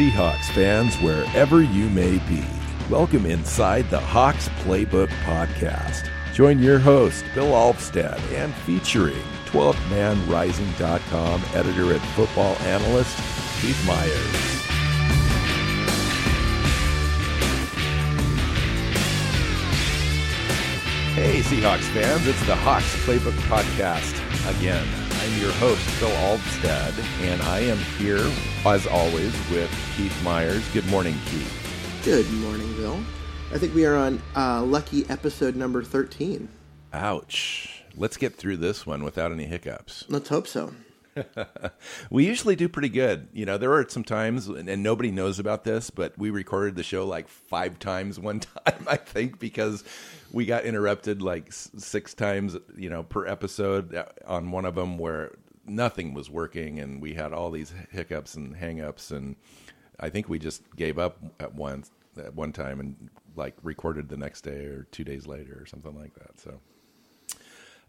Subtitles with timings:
[0.00, 2.42] Seahawks fans, wherever you may be.
[2.88, 6.08] Welcome inside the Hawks Playbook Podcast.
[6.32, 13.14] Join your host, Bill Alvstad, and featuring 12manrising.com editor and football analyst,
[13.60, 14.10] Keith Myers.
[21.14, 24.16] Hey, Seahawks fans, it's the Hawks Playbook Podcast
[24.58, 24.99] again.
[25.30, 28.28] I'm your host, Bill Alvstad, and I am here,
[28.66, 30.68] as always, with Keith Myers.
[30.72, 32.00] Good morning, Keith.
[32.04, 32.98] Good morning, Bill.
[33.52, 36.48] I think we are on uh, lucky episode number 13.
[36.92, 37.84] Ouch.
[37.94, 40.04] Let's get through this one without any hiccups.
[40.08, 40.74] Let's hope so.
[42.10, 43.28] we usually do pretty good.
[43.32, 46.82] You know, there are some times, and nobody knows about this, but we recorded the
[46.82, 49.84] show like five times one time, I think, because
[50.32, 54.98] we got interrupted like six times, you know, per episode uh, on one of them
[54.98, 55.32] where
[55.66, 59.36] nothing was working, and we had all these hiccups and hangups, and
[59.98, 64.16] I think we just gave up at once at one time and like recorded the
[64.16, 66.40] next day or two days later or something like that.
[66.40, 66.60] So.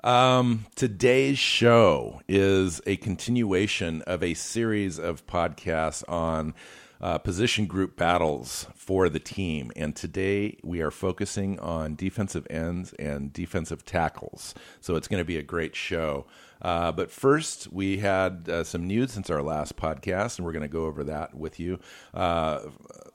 [0.04, 6.56] Um, today's show is a continuation of a series of podcasts on
[7.00, 9.72] uh, position group battles for the team.
[9.76, 14.56] And today we are focusing on defensive ends and defensive tackles.
[14.80, 16.26] So it's going to be a great show.
[16.64, 20.64] Uh, but first, we had uh, some news since our last podcast, and we're going
[20.64, 21.80] to go over that with you.
[22.12, 22.62] Uh,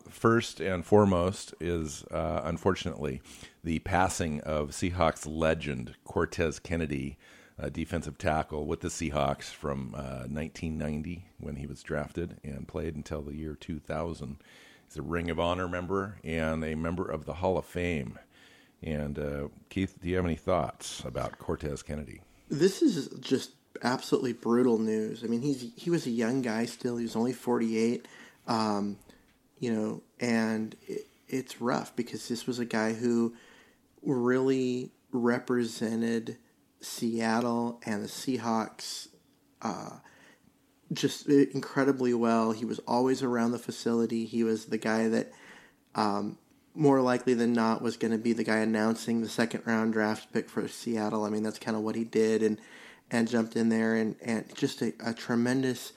[0.09, 3.21] first and foremost is, uh, unfortunately,
[3.65, 7.19] the passing of Seahawks legend Cortez Kennedy
[7.73, 13.23] defensive tackle with the Seahawks from uh, 1990 when he was drafted and played until
[13.23, 14.37] the year 2000.
[14.87, 18.19] He's a Ring of Honor member and a member of the Hall of Fame.
[18.83, 22.21] And uh, Keith, do you have any thoughts about Cortez Kennedy?
[22.49, 23.53] This is just
[23.83, 25.25] absolutely brutal news.
[25.25, 26.97] I mean, he's he was a young guy still.
[26.97, 28.07] He was only 48.
[28.47, 28.99] Um,
[29.59, 33.35] you know, and it, it's rough because this was a guy who
[34.03, 36.37] really represented
[36.81, 39.09] Seattle and the Seahawks
[39.63, 39.99] uh,
[40.93, 42.53] just incredibly well.
[42.53, 44.25] He was always around the facility.
[44.25, 45.33] He was the guy that,
[45.95, 46.39] um,
[46.75, 50.33] more likely than not, was going to be the guy announcing the second round draft
[50.33, 51.25] pick for Seattle.
[51.25, 52.61] I mean, that's kind of what he did, and
[53.11, 55.93] and jumped in there, and and just a, a tremendous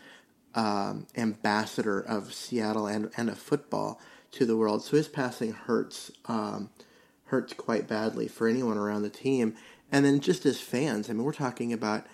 [0.55, 3.99] um, ambassador of Seattle and and of football
[4.31, 4.83] to the world.
[4.83, 6.11] So his passing hurts.
[6.25, 6.69] Um,
[7.29, 9.55] hurts quite badly for anyone around the team.
[9.91, 12.05] And then just as fans, I mean, we're talking about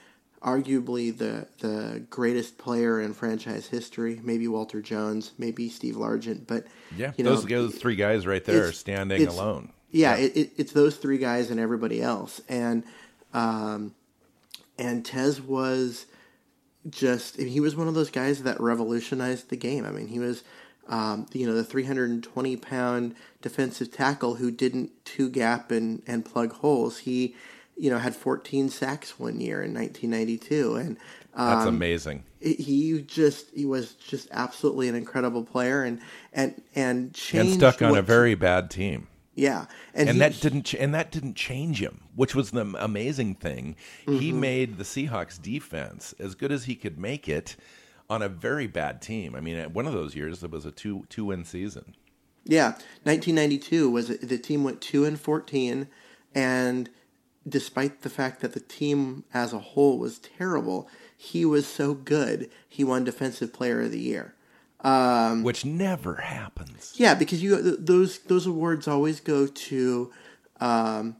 [0.45, 4.21] arguably the the greatest player in franchise history.
[4.23, 8.43] Maybe Walter Jones, maybe Steve Largent, but yeah, you know, those, those three guys right
[8.43, 9.71] there are standing alone.
[9.91, 10.25] Yeah, yeah.
[10.25, 12.83] It, it, it's those three guys and everybody else, and
[13.33, 13.95] um,
[14.77, 16.05] and Tez was
[16.89, 19.85] just I mean, he was one of those guys that revolutionized the game.
[19.85, 20.43] I mean, he was
[20.87, 26.53] um, you know, the 320 pound defensive tackle who didn't two gap and, and plug
[26.53, 26.99] holes.
[26.99, 27.35] He,
[27.77, 30.75] you know, had 14 sacks one year in 1992.
[30.75, 30.97] And
[31.33, 32.23] um, that's amazing.
[32.39, 35.99] He just, he was just absolutely an incredible player and,
[36.31, 37.51] and, and changed.
[37.51, 39.07] And stuck on what, a very bad team.
[39.35, 43.35] Yeah, and, and he, that didn't and that didn't change him, which was the amazing
[43.35, 43.75] thing.
[44.07, 44.19] Mm-hmm.
[44.19, 47.57] He made the Seahawks defense as good as he could make it
[48.09, 49.35] on a very bad team.
[49.35, 51.95] I mean, one of those years it was a two two win season.
[52.45, 55.87] Yeah, 1992 was the team went two and 14,
[56.33, 56.89] and
[57.47, 62.49] despite the fact that the team as a whole was terrible, he was so good.
[62.67, 64.33] He won Defensive Player of the Year,
[64.81, 66.93] um, which never happens.
[66.97, 70.11] Yeah, because you those those awards always go to.
[70.59, 71.17] Um,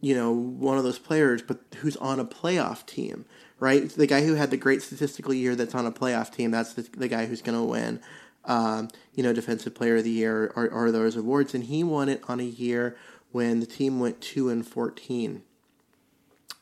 [0.00, 3.24] you know, one of those players, but who's on a playoff team
[3.64, 3.88] right?
[3.88, 6.82] The guy who had the great statistical year that's on a playoff team, that's the,
[6.82, 8.00] the guy who's going to win,
[8.44, 11.54] um, you know, Defensive Player of the Year or, or those awards.
[11.54, 12.96] And he won it on a year
[13.34, 15.42] when the team went 2 and 14.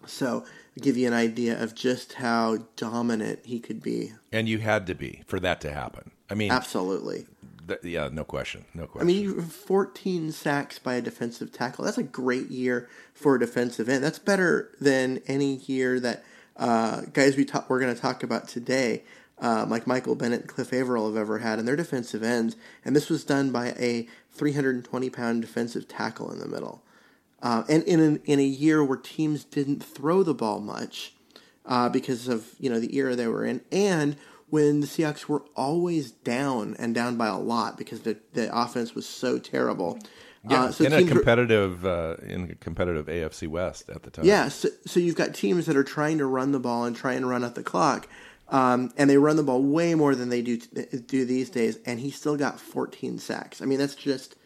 [0.07, 0.47] So,
[0.81, 4.15] give you an idea of just how dominant he could be.
[4.33, 6.13] And you had to be for that to happen.
[6.31, 7.27] I mean, absolutely.
[7.69, 8.65] Th- yeah, no question.
[8.73, 9.07] No question.
[9.07, 11.85] I mean, 14 sacks by a defensive tackle.
[11.85, 14.03] That's a great year for a defensive end.
[14.03, 16.25] That's better than any year that
[16.57, 19.03] uh, guys we talk, we're going to talk about today,
[19.43, 22.97] uh, like Michael Bennett and Cliff Avril have ever had in their defensive ends, and
[22.97, 26.83] this was done by a 320 pound defensive tackle in the middle.
[27.43, 31.15] Uh, and in an, in a year where teams didn't throw the ball much
[31.67, 34.17] uh, because of you know the era they were in, and
[34.49, 38.95] when the Seahawks were always down and down by a lot because the the offense
[38.95, 39.99] was so terrible.
[40.49, 44.25] Yeah, uh, so in a competitive uh, in a competitive AFC West at the time.
[44.25, 47.15] Yeah, so, so, you've got teams that are trying to run the ball and try
[47.15, 48.09] and run out the clock,
[48.53, 51.99] Um, and they run the ball way more than they do do these days, and
[51.99, 53.63] he still got 14 sacks.
[53.63, 54.37] I mean, that's just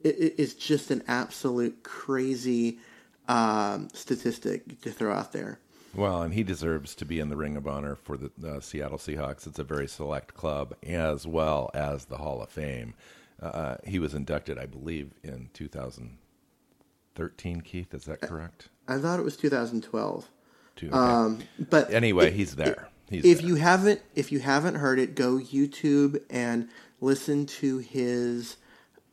[0.00, 2.78] it, it's just an absolute crazy
[3.26, 5.58] um, statistic to throw out there.
[5.94, 8.98] Well, and he deserves to be in the Ring of Honor for the uh, Seattle
[8.98, 9.44] Seahawks.
[9.46, 12.94] It's a very select club, as well as the Hall of Fame.
[13.42, 17.60] Uh, he was inducted, I believe, in 2013.
[17.62, 18.68] Keith, is that correct?
[18.86, 20.28] I thought it was 2012.
[20.76, 21.38] Two- Um,
[21.70, 22.88] but anyway, if- he's there.
[23.10, 23.48] He's if there.
[23.48, 26.68] you haven't if you haven't heard it, go YouTube and
[27.00, 28.56] listen to his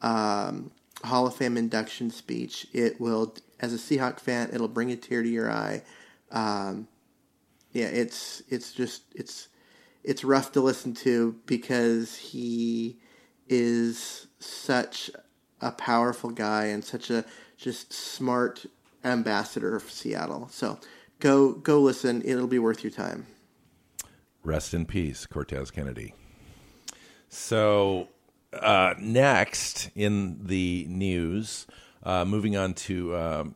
[0.02, 0.72] um,
[1.04, 2.68] Hall of Fame induction speech.
[2.74, 5.84] It will, as a Seahawk fan, it'll bring a tear to your eye.
[6.32, 6.88] Um,
[7.74, 9.50] yeah, it's it's just it's
[10.04, 12.98] it's rough to listen to because he
[13.48, 15.12] is such
[15.62, 17.26] a powerful guy and such a
[17.58, 18.66] just smart
[19.04, 20.48] ambassador of Seattle.
[20.50, 20.80] So
[21.20, 23.28] go go listen; it'll be worth your time.
[24.46, 26.14] Rest in peace, Cortez Kennedy.
[27.30, 28.10] So,
[28.54, 31.66] uh, next in the news,
[32.04, 33.56] uh, moving on to um,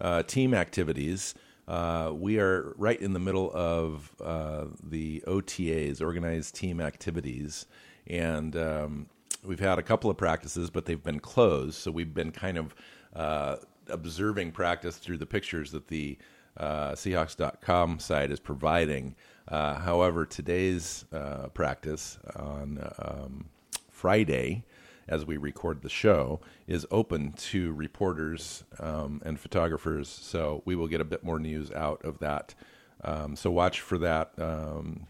[0.00, 1.34] uh, team activities,
[1.68, 7.66] uh, we are right in the middle of uh, the OTAs, organized team activities,
[8.08, 9.06] and um,
[9.44, 11.76] we've had a couple of practices, but they've been closed.
[11.76, 12.74] So we've been kind of
[13.14, 13.56] uh,
[13.88, 16.18] observing practice through the pictures that the
[16.56, 19.14] uh, Seahawks.com site is providing.
[19.48, 23.46] Uh, however, today's uh, practice on um,
[23.90, 24.64] Friday,
[25.06, 30.08] as we record the show, is open to reporters um, and photographers.
[30.08, 32.54] So we will get a bit more news out of that.
[33.02, 35.06] Um, so watch for that um,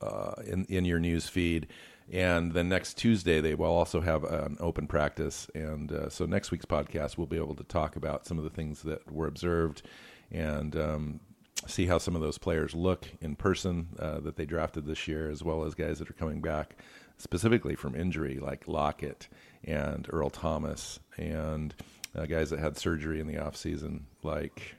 [0.00, 1.66] uh, in in your news feed.
[2.12, 6.50] And then next Tuesday they will also have an open practice, and uh, so next
[6.50, 9.82] week's podcast we'll be able to talk about some of the things that were observed,
[10.30, 11.20] and um,
[11.66, 15.30] see how some of those players look in person uh, that they drafted this year,
[15.30, 16.76] as well as guys that are coming back
[17.18, 19.28] specifically from injury, like Lockett
[19.64, 21.74] and Earl Thomas, and
[22.16, 24.76] uh, guys that had surgery in the off season, like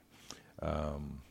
[0.61, 1.21] um,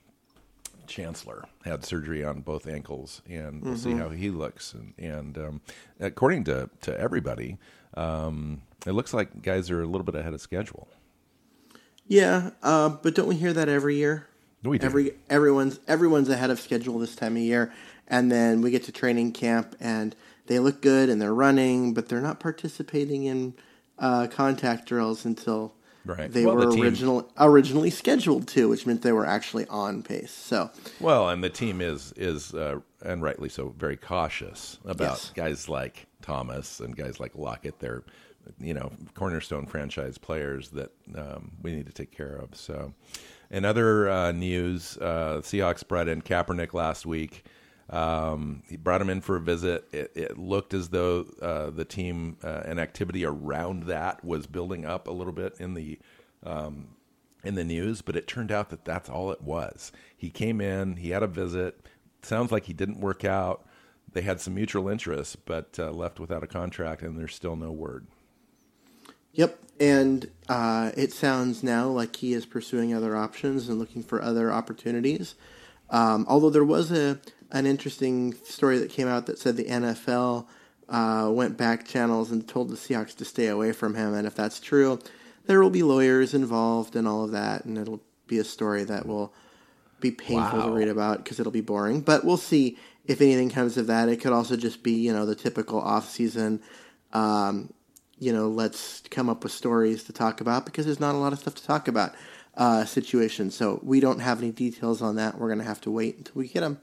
[0.87, 4.73] Chancellor had surgery on both ankles, and we'll see how he looks.
[4.75, 5.61] And, and um,
[5.99, 7.59] according to to everybody,
[7.95, 10.89] um, it looks like guys are a little bit ahead of schedule.
[12.15, 14.27] Yeah, uh, but don't we hear that every year?
[14.65, 14.87] We do.
[14.87, 17.73] Every everyone's everyone's ahead of schedule this time of year,
[18.09, 20.17] and then we get to training camp and
[20.49, 23.55] they look good and they're running, but they're not participating in
[24.01, 25.73] uh, contact drills until
[26.05, 26.33] Right.
[26.33, 30.03] they Well, were the team- original originally scheduled to, which meant they were actually on
[30.03, 30.33] pace.
[30.33, 35.33] So Well, and the team is is uh, and rightly so very cautious about Yes.
[35.37, 37.79] guys like Thomas and guys like Lockett.
[37.79, 38.03] They're
[38.59, 42.55] you know cornerstone franchise players that um, we need to take care of.
[42.55, 42.95] So,
[43.51, 47.45] in other uh, news, uh, Seahawks brought in Kaepernick last week.
[47.89, 49.85] Um, he brought him in for a visit.
[49.93, 54.85] It, it looked as though uh, the team uh, and activity around that was building
[54.85, 55.99] up a little bit in the
[57.43, 59.93] in the news, but it turned out that that's all it was.
[60.17, 61.87] He came in, he had a visit.
[62.23, 63.65] Sounds like he didn't work out.
[64.13, 67.71] They had some mutual interests, but uh, left without a contract, and there's still no
[67.71, 68.07] word.
[69.33, 74.21] Yep, and uh, it sounds now like he is pursuing other options and looking for
[74.23, 75.35] other opportunities.
[75.91, 77.19] Um, although there was a
[77.53, 80.47] an interesting story that came out that said the NFL
[80.89, 84.35] uh, went back channels and told the Seahawks to stay away from him, and if
[84.35, 85.01] that's true,
[85.47, 89.07] there will be lawyers involved and all of that, and it'll be a story that
[89.07, 89.33] will
[90.01, 90.67] be painful Wow.
[90.67, 92.01] to read about because it'll be boring.
[92.01, 94.09] But we'll see if anything comes of that.
[94.09, 96.61] It could also just be you know the typical off season.
[97.13, 97.73] Um,
[98.21, 101.33] you know, let's come up with stories to talk about because there's not a lot
[101.33, 102.15] of stuff to talk about
[102.55, 103.51] uh, situation.
[103.51, 105.39] So we don't have any details on that.
[105.39, 106.81] We're going to have to wait until we get them.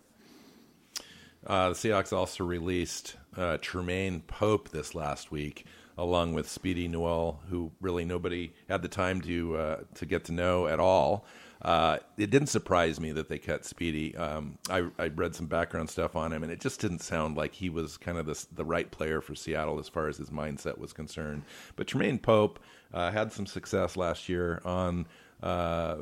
[1.46, 5.66] Uh, the Seahawks also released uh, Troymaine Pope this last week,
[5.98, 10.32] along with Speedy Noil, who really nobody had the time to uh, to get to
[10.32, 11.26] know at all.
[11.68, 14.16] Uh, it didn't surprise me that they cut Speedy.
[14.16, 17.54] Um, I, I read some background stuff on him, and it just didn't sound like
[17.54, 20.78] he was kind of the, the right player for Seattle as far as his mindset
[20.78, 21.44] was concerned.
[21.76, 22.62] But Troymaine Pope
[22.94, 25.08] uh, had some success last year on
[25.44, 25.98] uh,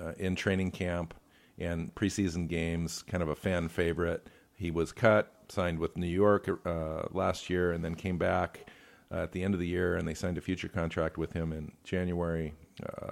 [0.00, 1.12] uh, in training camp
[1.58, 4.28] and preseason games, kind of a fan favorite.
[4.54, 8.70] He was cut, signed with New York uh, last year, and then came back
[9.10, 11.52] uh, at the end of the year, and they signed a future contract with him
[11.52, 12.54] in January,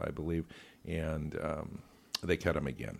[0.00, 0.46] I believe,
[0.86, 1.78] and um,
[2.22, 2.98] they cut him again.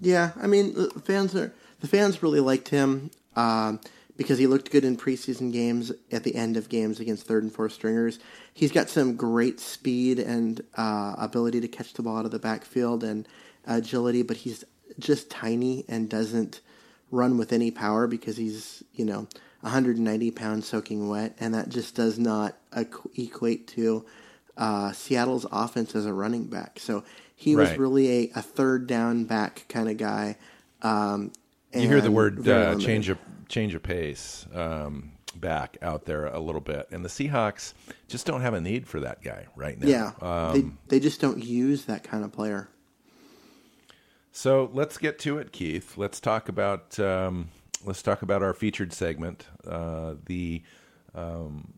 [0.00, 3.80] Yeah, I mean, the fans are the fans really liked him um,
[4.16, 7.52] because he looked good in preseason games at the end of games against third and
[7.52, 8.18] fourth stringers.
[8.52, 12.38] He's got some great speed and uh, ability to catch the ball out of the
[12.38, 13.28] backfield and
[13.66, 14.64] agility, but he's
[14.98, 16.60] just tiny and doesn't
[17.10, 19.28] run with any power because he's you know
[19.60, 22.56] 190 pounds soaking wet, and that just does not
[23.16, 24.04] equate to
[24.56, 26.78] uh, Seattle's offense as a running back.
[26.78, 27.04] So
[27.34, 30.36] he was really a, a third down back kind of guy.
[30.82, 31.32] Um,
[31.74, 33.18] You hear the word uh, change of
[33.48, 37.74] change of pace um, back out there a little bit, and the Seahawks
[38.08, 39.86] just don't have a need for that guy right now.
[39.88, 42.68] Yeah, Um, they they just don't use that kind of player.
[44.32, 45.96] So let's get to it, Keith.
[45.98, 47.48] Let's talk about um,
[47.84, 50.62] let's talk about our featured segment, uh, the
[51.14, 51.72] um,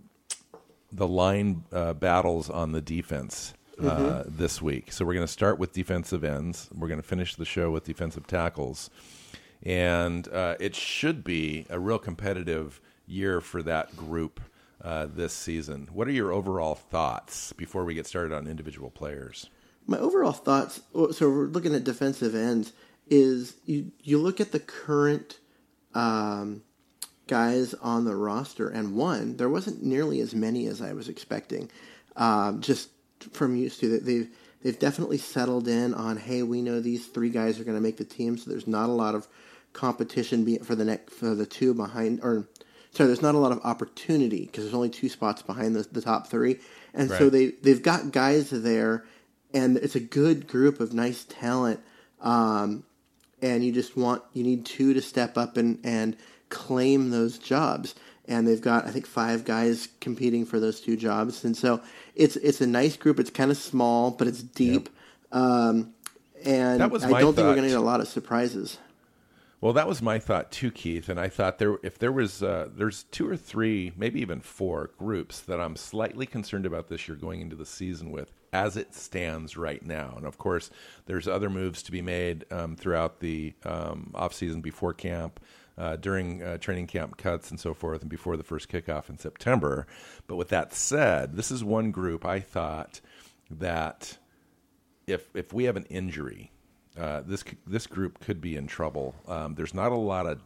[0.94, 4.92] the line uh, battles on the defense uh, this week.
[4.92, 6.68] So we're going to start with defensive ends.
[6.74, 8.90] We're going to finish the show with defensive tackles,
[9.62, 14.40] and uh, it should be a real competitive year for that group
[14.82, 15.88] uh, this season.
[15.92, 19.50] What are your overall thoughts before we get started on individual players?
[19.86, 20.80] My overall thoughts.
[21.12, 22.72] So we're looking at defensive ends.
[23.10, 25.38] Is you you look at the current
[25.94, 26.62] um,
[27.26, 31.70] guys on the roster, and one there wasn't nearly as many as I was expecting.
[32.16, 32.90] Um, just
[33.32, 34.28] from used to that they've
[34.62, 37.96] they've definitely settled in on hey we know these three guys are going to make
[37.96, 39.28] the team, so there's not a lot of
[39.72, 42.46] competition for the next for the two behind or
[42.92, 46.00] sorry there's not a lot of opportunity because there's only two spots behind the, the
[46.00, 46.58] top three,
[46.92, 49.04] and so they they've got guys there,
[49.52, 51.80] and it's a good group of nice talent.
[52.20, 52.84] Um,
[53.42, 56.16] and you just want you need two to step up and and
[56.48, 57.94] claim those jobs.
[58.26, 61.44] And they've got i think five guys competing for those two jobs.
[61.44, 61.80] And so
[62.14, 63.20] it's it's a nice group.
[63.20, 64.88] It's kind of small but it's deep.
[65.32, 65.92] Um,
[66.44, 68.78] and That was i don't think we're going to get a lot of surprises.
[69.64, 71.08] Well, that was my thought too, Keith.
[71.08, 74.90] And I thought there, if there was, uh, there's two or three, maybe even four
[74.98, 78.94] groups that I'm slightly concerned about this year going into the season with, as it
[78.94, 80.12] stands right now.
[80.18, 80.68] And of course,
[81.06, 85.40] there's other moves to be made um, throughout the um, off season before camp,
[85.76, 89.18] uh, during uh, training camp cuts and so forth, and before the first kickoff in
[89.18, 89.86] September.
[90.26, 93.00] But with that said, this is one group I thought
[93.50, 94.18] that
[95.06, 96.52] if if we have an injury,
[96.98, 99.14] uh, this this group could be in trouble.
[99.26, 100.40] Um, there's not a lot of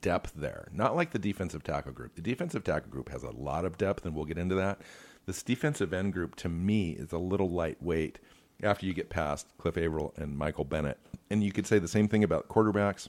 [0.00, 2.14] depth there, not like the defensive tackle group.
[2.14, 4.80] The defensive tackle group has a lot of depth, and we'll get into that.
[5.26, 8.18] This defensive end group, to me, is a little lightweight
[8.62, 10.98] after you get past Cliff Avril and Michael Bennett.
[11.30, 13.08] And you could say the same thing about quarterbacks,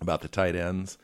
[0.00, 0.98] about the tight ends,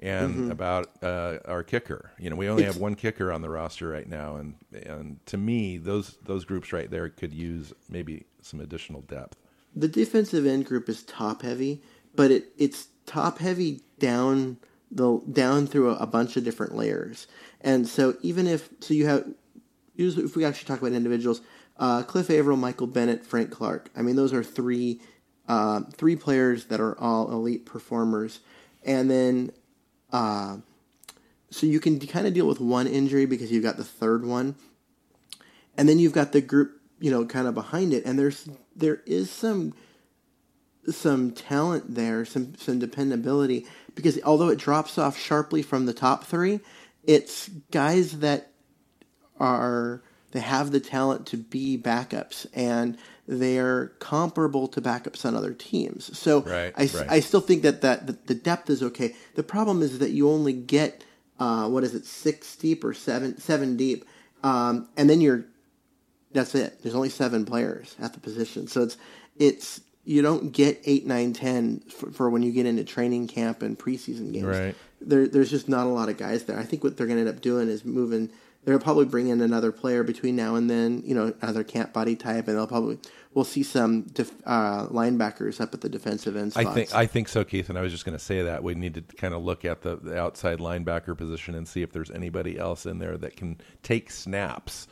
[0.00, 2.10] and about uh, our kicker.
[2.18, 5.36] You know, we only have one kicker on the roster right now, and and to
[5.36, 9.36] me, those those groups right there could use maybe some additional depth.
[9.74, 11.82] the defensive end group is top heavy,
[12.14, 14.56] but it it's top heavy down
[14.90, 17.26] the down through a, a bunch of different layers.
[17.60, 19.26] And so even if so you have
[19.96, 21.40] if we actually talk about individuals,
[21.78, 23.90] uh, Cliff Avril, Michael Bennett, Frank Clark.
[23.96, 25.00] I mean those are three
[25.48, 28.40] uh, three players that are all elite performers.
[28.84, 29.52] And then
[30.12, 30.58] uh,
[31.50, 34.56] so you can kind of deal with one injury because you've got the third one.
[35.76, 38.04] And then you've got the group you know kind of behind it.
[38.04, 39.74] And there's there is some
[40.90, 46.24] some talent there some some dependability because although it drops off sharply from the top
[46.24, 46.60] 3
[47.04, 48.52] it's guys that
[49.40, 50.02] are
[50.34, 52.46] they have the talent to be backups.
[52.52, 57.10] And they're comparable to backups on other teams so Right, I, right.
[57.10, 60.28] I still think that, that the, the depth is okay the problem is that you
[60.28, 61.04] only get
[61.38, 64.04] uh, what is it six deep or seven seven deep
[64.42, 65.46] um, and then you're
[66.34, 66.82] that's it.
[66.82, 68.98] There's only seven players at the position, so it's
[69.36, 73.62] it's you don't get eight, nine, ten for, for when you get into training camp
[73.62, 74.44] and preseason games.
[74.44, 74.74] Right.
[75.00, 76.58] There, there's just not a lot of guys there.
[76.58, 78.30] I think what they're going to end up doing is moving.
[78.64, 81.02] They'll probably bring in another player between now and then.
[81.04, 82.98] You know, another camp body type, and they'll probably
[83.34, 86.66] we'll see some def, uh, linebackers up at the defensive end spots.
[86.66, 87.68] I think I think so, Keith.
[87.68, 89.82] And I was just going to say that we need to kind of look at
[89.82, 93.58] the, the outside linebacker position and see if there's anybody else in there that can
[93.82, 94.86] take snaps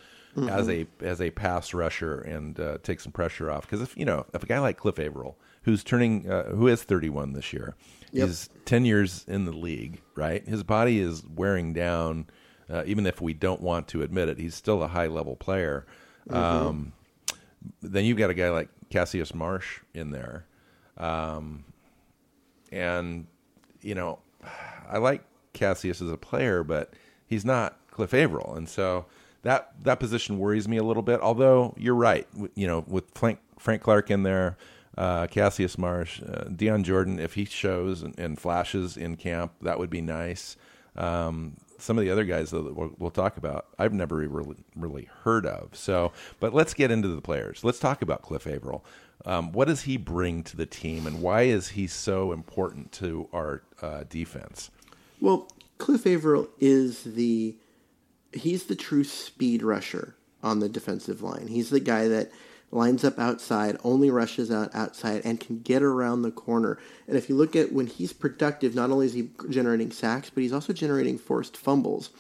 [0.49, 3.63] as a as a pass rusher and uh, take some pressure off.
[3.63, 6.83] Because if you know if a guy like Cliff Avril, who's turning uh, who is
[6.83, 7.75] 31 this year,
[8.13, 8.29] Yep.
[8.29, 10.47] he's 10 years in the league, right?
[10.47, 12.27] His body is wearing down.
[12.73, 15.85] Uh, even if we don't want to admit it, he's still a high level player.
[16.31, 16.93] Um,
[17.83, 20.47] then you've got a guy like Cassius Marsh in there.
[20.97, 21.65] Um,
[22.71, 23.27] and,
[23.83, 24.21] you know,
[24.89, 26.95] I like Cassius as a player, but
[27.27, 28.55] he's not Cliff Avril.
[28.55, 29.07] And so
[29.43, 31.21] that, that position worries me a little bit.
[31.21, 34.57] Although you're right, you know, with Frank, Frank Clark in there,
[34.97, 39.79] uh, Cassius Marsh, uh, Dion Jordan, if he shows and, and flashes in camp, that
[39.79, 40.57] would be nice.
[40.97, 45.09] Um, some of the other guys that we'll, we'll talk about, I've never really, really
[45.25, 45.75] heard of.
[45.77, 47.65] So, but let's get into the players.
[47.65, 48.85] Let's talk about Cliff Avril.
[49.25, 53.29] Um, what does he bring to the team, and why is he so important to
[53.33, 54.71] our uh, defense?
[55.21, 55.49] Well,
[55.79, 57.57] Cliff Avril is the
[58.33, 61.49] he's the true speed rusher on the defensive line.
[61.49, 62.31] He's the guy that
[62.73, 66.79] lines up outside, only rushes out outside, and can get around the corner.
[67.07, 70.43] And if you look at when he's productive, not only is he generating sacks, but
[70.43, 72.11] he's also generating forced fumbles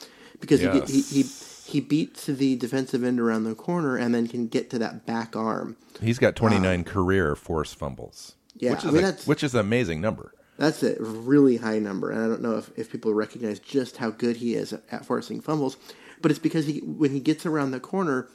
[0.40, 0.90] because yes.
[0.90, 1.28] he, he, he
[1.64, 5.34] he beats the defensive end around the corner and then can get to that back
[5.34, 5.76] arm.
[6.02, 8.34] He's got 29 um, career forced fumbles.
[8.56, 10.34] Yeah, which is, I mean, a, which is an amazing number.
[10.58, 14.10] That's a really high number, and I don't know if, if people recognize just how
[14.10, 15.76] good he is at, at forcing fumbles.
[16.20, 18.28] But it's because he when he gets around the corner,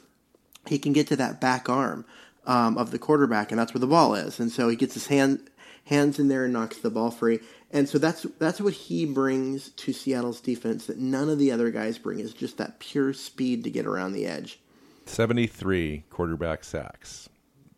[0.68, 2.04] he can get to that back arm
[2.46, 4.40] um, of the quarterback, and that's where the ball is.
[4.40, 5.48] And so he gets his hand
[5.84, 7.40] hands in there and knocks the ball free.
[7.70, 11.70] And so that's that's what he brings to Seattle's defense that none of the other
[11.70, 14.58] guys bring is just that pure speed to get around the edge.
[15.06, 17.28] 73 quarterback sacks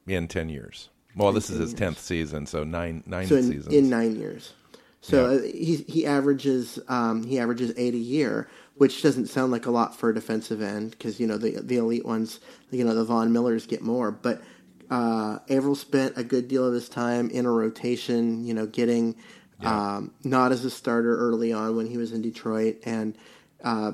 [0.07, 0.89] in 10 years.
[1.17, 3.75] Well, this is his 10th season, so 9 9 so in, seasons.
[3.75, 4.53] In 9 years.
[5.01, 5.39] So yeah.
[5.39, 8.49] uh, he he averages um, he averages 8 a year,
[8.81, 11.77] which doesn't sound like a lot for a defensive end because you know the the
[11.77, 14.41] elite ones, you know the Von Millers get more, but
[14.89, 19.17] uh, Avril spent a good deal of his time in a rotation, you know, getting
[19.61, 19.97] yeah.
[19.97, 23.19] um, not as a starter early on when he was in Detroit, and
[23.63, 23.93] uh,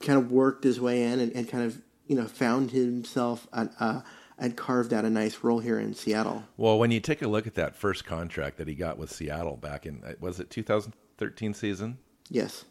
[0.00, 3.70] kind of worked his way in and, and, kind of you know found himself an,
[3.78, 4.00] uh,
[4.40, 6.42] and carved out a nice role here in Seattle.
[6.56, 9.56] Well, when you take a look at that first contract that he got with Seattle
[9.56, 11.98] back in uh, was it 2013 season?
[12.28, 12.64] Yes.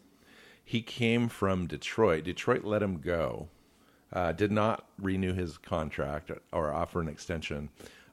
[0.68, 2.24] He came from Detroit.
[2.24, 3.48] Detroit let him go.
[4.12, 7.70] Uh, did not renew his contract or offer an extension,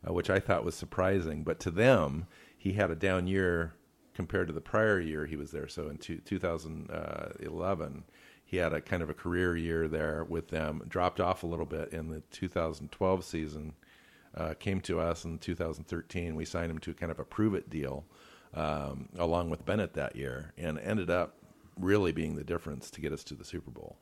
[0.08, 1.44] uh, which I thought was surprising.
[1.44, 3.74] But to them, he had a down year
[4.14, 5.68] compared to the prior year he was there.
[5.68, 8.04] So in two, 2011,
[8.46, 10.84] he had a kind of a career year there with them.
[10.88, 13.74] Dropped off a little bit in the 2012 season.
[14.38, 16.36] Uh, came to us in 2013.
[16.36, 18.06] We signed him to kind of a prove it deal
[18.54, 21.38] um, along with Bennett that year, and ended up
[21.80, 23.98] really being the difference to get us to the Super Bowl.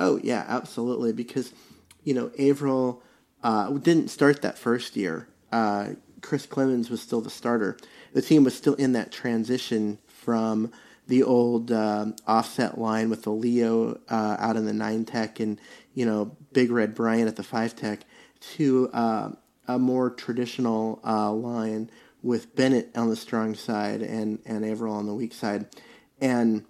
[0.00, 1.12] Oh yeah, absolutely.
[1.12, 1.52] Because
[2.04, 3.02] you know Avril
[3.42, 5.28] uh, didn't start that first year.
[5.50, 7.76] Uh, Chris Clemons was still the starter,
[8.12, 10.72] the team was still in that transition from
[11.06, 15.60] the old uh, offset line with the Leo uh, out in the nine tech and
[15.94, 18.00] you know Big Red Bryant at the five tech
[18.40, 19.30] to uh,
[19.66, 21.90] a more traditional uh, line
[22.22, 25.66] with Bennett on the strong side and and Avril on the weak side,
[26.20, 26.64] and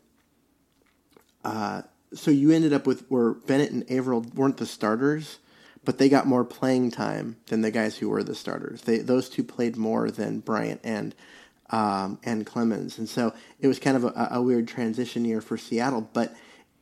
[1.45, 1.83] uh,
[2.15, 5.39] so you ended up with where Bennett and Avril weren't the starters
[5.89, 8.83] but they got more playing time than the guys who were the starters.
[8.83, 11.15] They those two played more than Bryant and
[11.71, 15.57] um, and Clemons, and so it was kind of a, a, weird transition year for
[15.57, 16.03] Seattle.
[16.13, 16.35] But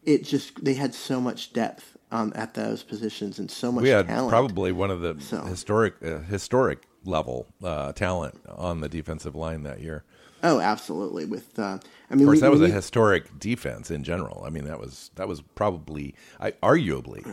[0.03, 3.83] it just they had so much depth um, at those positions and so much.
[3.83, 4.31] We had talent.
[4.31, 5.43] probably one of the so.
[5.43, 10.03] historic uh, historic level uh, talent on the defensive line that year.
[10.43, 11.25] Oh, absolutely.
[11.25, 11.79] With uh,
[12.11, 14.45] I mean, of course, we, that was we, a historic defense in general.
[14.47, 17.27] I mean, that was that was probably, I, arguably,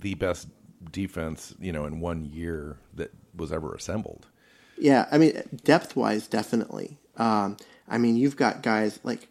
[0.00, 0.48] the best
[0.90, 4.26] defense, you know, in one year that was ever assembled.
[4.78, 6.98] Yeah, I mean, depth wise, definitely.
[7.16, 7.56] Um,
[7.88, 9.28] I mean, you've got guys like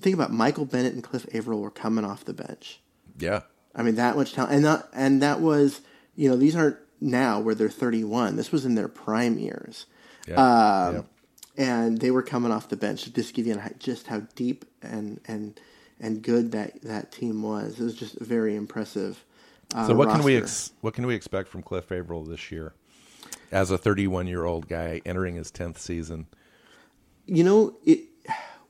[0.00, 2.80] think about Michael Bennett and Cliff Avril were coming off the bench.
[3.18, 3.42] Yeah,
[3.74, 5.80] I mean that much talent, and that and that was
[6.14, 8.36] you know these aren't now where they're 31.
[8.36, 9.86] This was in their prime years.
[10.26, 10.34] Yeah.
[10.36, 11.02] Um, yeah.
[11.58, 15.20] And they were coming off the bench to just give you just how deep and
[15.26, 15.58] and
[16.00, 17.80] and good that that team was.
[17.80, 19.24] It was just very impressive.
[19.74, 20.18] Uh, so what roster.
[20.18, 22.74] can we ex- what can we expect from Cliff Avril this year,
[23.50, 26.26] as a 31 year old guy entering his 10th season?
[27.26, 28.00] You know, it,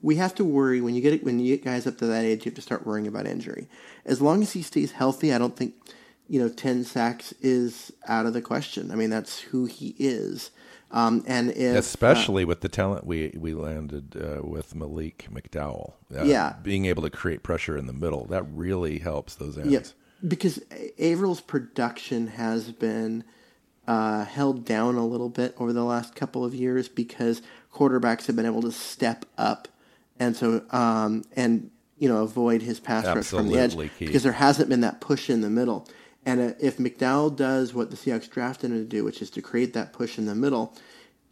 [0.03, 2.45] we have to worry when you get when you get guys up to that age.
[2.45, 3.69] You have to start worrying about injury.
[4.05, 5.75] As long as he stays healthy, I don't think
[6.29, 8.91] you know 10 sacks is out of the question.
[8.91, 10.51] I mean, that's who he is.
[10.93, 15.95] Um, and if, especially uh, with the talent we we landed uh, with Malik McDowell,
[16.17, 19.73] uh, yeah, being able to create pressure in the middle that really helps those ends.
[19.73, 19.81] Yeah
[20.27, 20.61] because
[20.99, 23.25] Avril's production has been
[23.87, 28.37] uh, held down a little bit over the last couple of years because quarterbacks have
[28.37, 29.69] been able to step up
[30.19, 34.07] and so um, and you know avoid his pass rush from the edge key.
[34.07, 35.87] because there hasn't been that push in the middle.
[36.27, 39.41] And uh, if McDowell does what the Seahawks drafted him to do, which is to
[39.41, 40.75] create that push in the middle,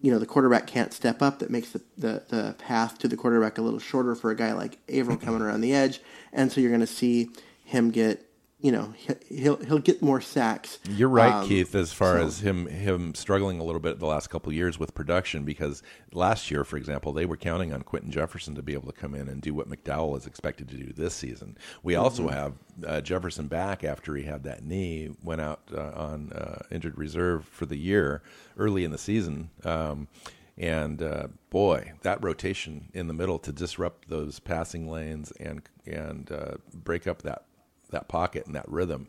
[0.00, 1.40] you know the quarterback can't step up.
[1.40, 4.52] That makes the, the, the path to the quarterback a little shorter for a guy
[4.52, 6.00] like Avril coming around the edge,
[6.32, 7.30] and so you're going to see
[7.64, 8.24] him get
[8.60, 8.94] you know
[9.28, 10.78] he'll he'll get more sacks.
[10.88, 14.06] You're right, Um, Keith, as far so- as him him struggling a little bit the
[14.06, 17.82] last couple of years with production because last year, for example, they were counting on
[17.82, 20.76] Quinton Jefferson to be able to come in and do what McDowell is expected to
[20.76, 21.56] do this season.
[21.82, 22.34] We also Mm-hmm.
[22.34, 22.52] have
[22.86, 27.44] uh, Jefferson back after he had that knee, went out uh, on uh, injured reserve
[27.44, 28.22] for the year
[28.56, 29.50] early in the season.
[29.64, 30.08] Um,
[30.56, 36.30] and uh, boy, that rotation in the middle to disrupt those passing lanes and and
[36.30, 37.44] uh, break up that
[37.94, 39.08] that pocket and that rhythm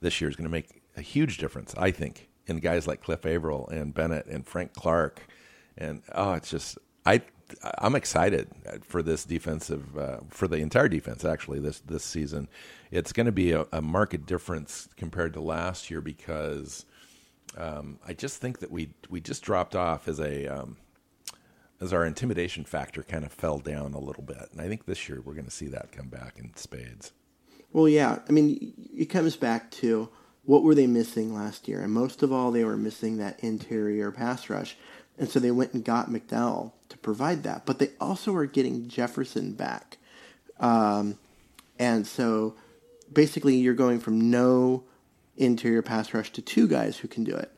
[0.00, 3.26] this year is going to make a huge difference, I think, in guys like Cliff
[3.26, 5.26] Avril and Bennett and Frank Clark.
[5.76, 7.22] And oh, it's just I
[7.78, 8.48] I'm excited
[8.82, 12.48] for this defensive uh, for the entire defense actually this this season.
[12.90, 16.86] It's going to be a, a market difference compared to last year because
[17.56, 20.76] um, I just think that we we just dropped off as a um,
[21.80, 25.08] as our intimidation factor kind of fell down a little bit, and I think this
[25.08, 27.12] year we're going to see that come back in spades.
[27.76, 28.20] Well, yeah.
[28.26, 30.08] I mean, it comes back to
[30.44, 34.10] what were they missing last year, and most of all, they were missing that interior
[34.10, 34.78] pass rush,
[35.18, 37.66] and so they went and got McDowell to provide that.
[37.66, 39.98] But they also are getting Jefferson back,
[40.58, 41.18] um,
[41.78, 42.54] and so
[43.12, 44.84] basically, you're going from no
[45.36, 47.52] interior pass rush to two guys who can do it.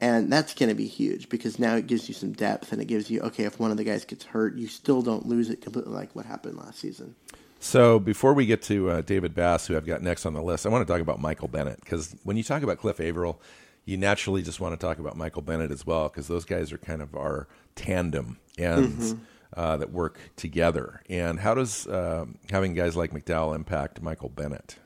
[0.00, 2.86] And that's going to be huge because now it gives you some depth and it
[2.86, 5.60] gives you, okay, if one of the guys gets hurt, you still don't lose it
[5.60, 7.14] completely like what happened last season.
[7.60, 10.64] So before we get to uh, David Bass, who I've got next on the list,
[10.64, 13.40] I want to talk about Michael Bennett because when you talk about Cliff Avril,
[13.84, 16.78] you naturally just want to talk about Michael Bennett as well because those guys are
[16.78, 19.14] kind of our tandem ends
[19.56, 21.02] uh, that work together.
[21.10, 24.76] And how does um having guys like McDowell impact Michael Bennett?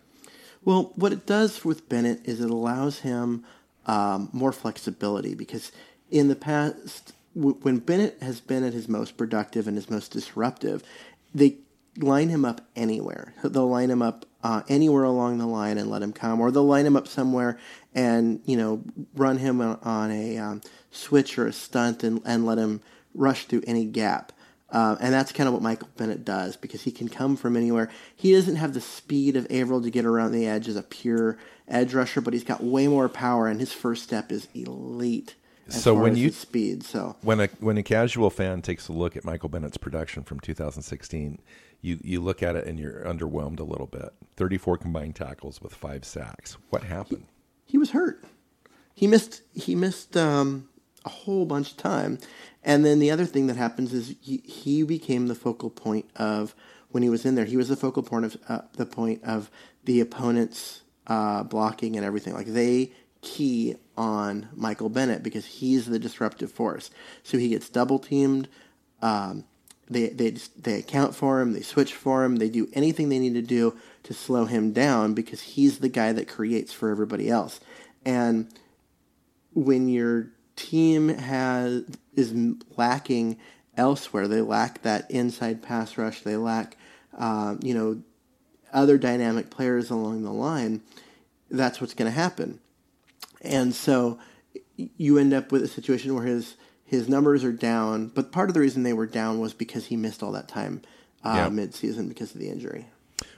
[0.65, 3.45] Well, what it does with Bennett is it allows him
[3.87, 5.71] um, more flexibility because
[6.11, 10.11] in the past, w- when Bennett has been at his most productive and his most
[10.11, 10.83] disruptive,
[11.35, 11.59] they
[11.99, 13.35] line him up anywhere.
[13.43, 16.67] They'll line him up uh, anywhere along the line and let him come, or they'll
[16.67, 17.59] line him up somewhere
[17.95, 18.83] and you know
[19.15, 22.81] run him on, a um, switch or a stunt and, and let him
[23.15, 24.33] rush through any gap.
[24.71, 27.89] Uh, and that's kind of what Michael Bennett does because he can come from anywhere.
[28.17, 31.39] He doesn't have the speed of Avril to get around the edge as a pure
[31.69, 35.37] edge rusher, but he's got way more power, and his first step is elite.
[35.69, 39.25] So when you- speed, so When a when a casual fan takes a look at
[39.25, 41.39] Michael Bennett's production from 2016,
[41.85, 44.13] you you look at it and you're underwhelmed a little bit.
[44.37, 46.57] 34 combined tackles with five sacks.
[46.71, 47.27] What happened?
[47.75, 48.23] he was hurt.
[48.95, 50.69] He missed he missed um,
[51.05, 52.19] a whole bunch of time,
[52.63, 56.55] and then the other thing that happens is he, he became the focal point of
[56.91, 57.45] when he was in there.
[57.45, 59.51] He was the focal point of uh, the point of
[59.85, 62.33] the opponent's uh, blocking and everything.
[62.35, 62.93] Like they
[63.23, 66.91] key on Michael Bennett because he's the disruptive force.
[67.25, 68.49] So he gets double teamed.
[69.03, 69.45] Um,
[69.89, 71.53] they they they account for him.
[71.53, 72.37] They switch for him.
[72.37, 76.13] They do anything they need to do to slow him down because he's the guy
[76.13, 77.61] that creates for everybody else.
[78.05, 78.49] And
[79.55, 82.35] when your team has is
[82.77, 83.39] lacking
[83.77, 86.23] elsewhere, they lack that inside pass rush.
[86.23, 86.77] They lack,
[87.17, 88.03] uh, you know,
[88.73, 90.83] other dynamic players along the line.
[91.51, 92.61] That's what's going to happen.
[93.41, 94.19] And so
[94.77, 98.55] you end up with a situation where his his numbers are down, but part of
[98.55, 100.83] the reason they were down was because he missed all that time
[101.25, 101.49] uh, Yeah.
[101.49, 102.87] mid-season because of the injury.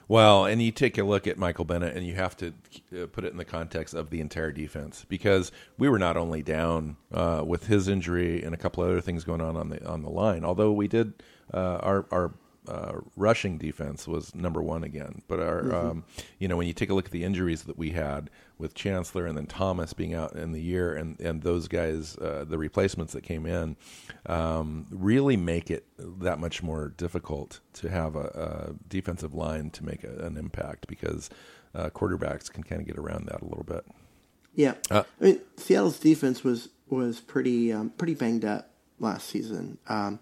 [0.09, 2.53] Well, and you take a look at Michael Bennett, and you have to
[2.93, 6.41] uh, put it in the context of the entire defense because we were not only
[6.41, 10.03] down uh, with his injury and a couple other things going on on the on
[10.03, 10.45] the line.
[10.45, 11.13] Although we did,
[11.53, 12.31] uh, our our
[12.67, 15.21] uh, rushing defense was number one again.
[15.27, 16.03] But our, um,
[16.39, 19.25] you know, when you take a look at the injuries that we had with Chancellor
[19.25, 23.13] and then Thomas being out in the year, and and those guys, uh, the replacements
[23.13, 23.75] that came in,
[24.25, 28.19] um, really make it that much more difficult to have a,
[28.73, 31.29] a defensive line to make a, an impact because
[31.75, 33.85] uh, quarterbacks can kind of get around that a little bit.
[34.55, 39.77] Yeah, Uh, I mean Seattle's defense was was pretty um, pretty banged up last season,
[39.87, 40.19] um,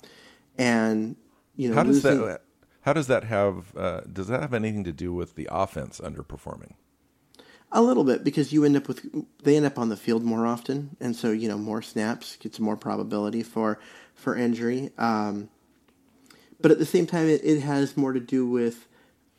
[0.58, 1.16] and
[1.56, 2.42] you know How does losing- that?
[2.82, 3.76] How does that have?
[3.76, 6.74] Uh, does that have anything to do with the offense underperforming?
[7.72, 9.04] A little bit because you end up with
[9.44, 12.60] they end up on the field more often, and so you know more snaps gets
[12.60, 13.80] more probability for
[14.14, 14.92] for injury.
[15.00, 15.50] Um,
[16.62, 18.88] but at the same time, it, it has more to do with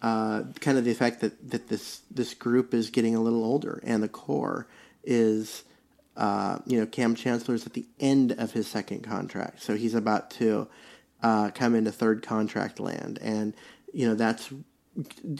[0.02, 3.80] uh, kind of the fact that, that this this group is getting a little older,
[3.84, 4.66] and the core
[5.04, 5.62] is
[6.16, 10.30] uh, you know Kam Chancellor's at the end of his second contract, so he's about
[10.32, 10.68] to
[11.22, 13.54] uh, come into third contract land, and
[13.92, 14.52] you know that's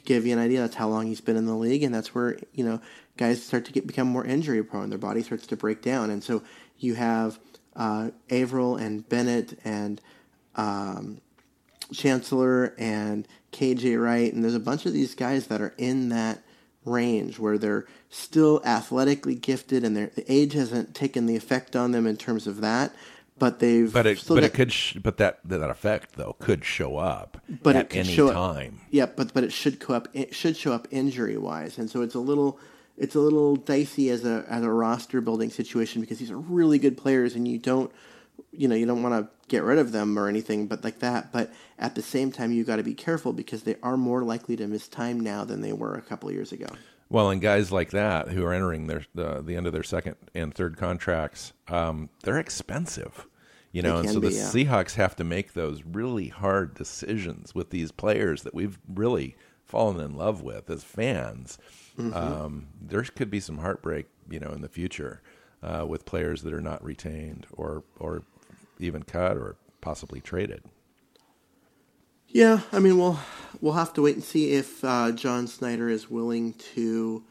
[0.05, 0.61] give you an idea.
[0.61, 2.81] That's how long he's been in the league, and that's where you know
[3.17, 4.91] guys start to get become more injury prone.
[4.91, 6.43] Their body starts to break down, and so
[6.79, 7.39] you have
[7.75, 10.01] uh, Avril and Bennett and
[10.55, 11.21] um,
[11.93, 16.43] Chancellor and KJ Wright, and there's a bunch of these guys that are in that
[16.85, 21.91] range where they're still athletically gifted and their the age hasn't taken the effect on
[21.91, 22.95] them in terms of that.
[23.39, 26.65] But they've But it, but got- it could, sh- but that that effect though could
[26.65, 28.81] show up but at it any show time.
[28.83, 30.09] Up, yeah, but but it should go up.
[30.15, 32.59] It should show up injury wise, and so it's a little
[32.97, 36.79] it's a little dicey as a as a roster building situation because these are really
[36.79, 37.93] good players, and you don't
[38.53, 41.31] you know you don't want to get rid of them or anything, but like that.
[41.31, 44.57] But at the same time, you got to be careful because they are more likely
[44.57, 46.67] to miss time now than they were a couple of years ago.
[47.09, 50.17] Well, and guys like that who are entering their the, the end of their second
[50.35, 53.27] and third contracts, um, they're expensive,
[53.71, 54.43] you know, and so be, the yeah.
[54.43, 60.01] Seahawks have to make those really hard decisions with these players that we've really fallen
[60.01, 61.59] in love with as fans.
[61.97, 62.17] Mm-hmm.
[62.17, 65.23] Um, there could be some heartbreak, you know, in the future
[65.63, 68.23] uh, with players that are not retained or or
[68.79, 70.63] even cut or possibly traded.
[72.29, 73.19] Yeah, I mean, we'll
[73.61, 77.25] we'll have to wait and see if uh, John Schneider is willing to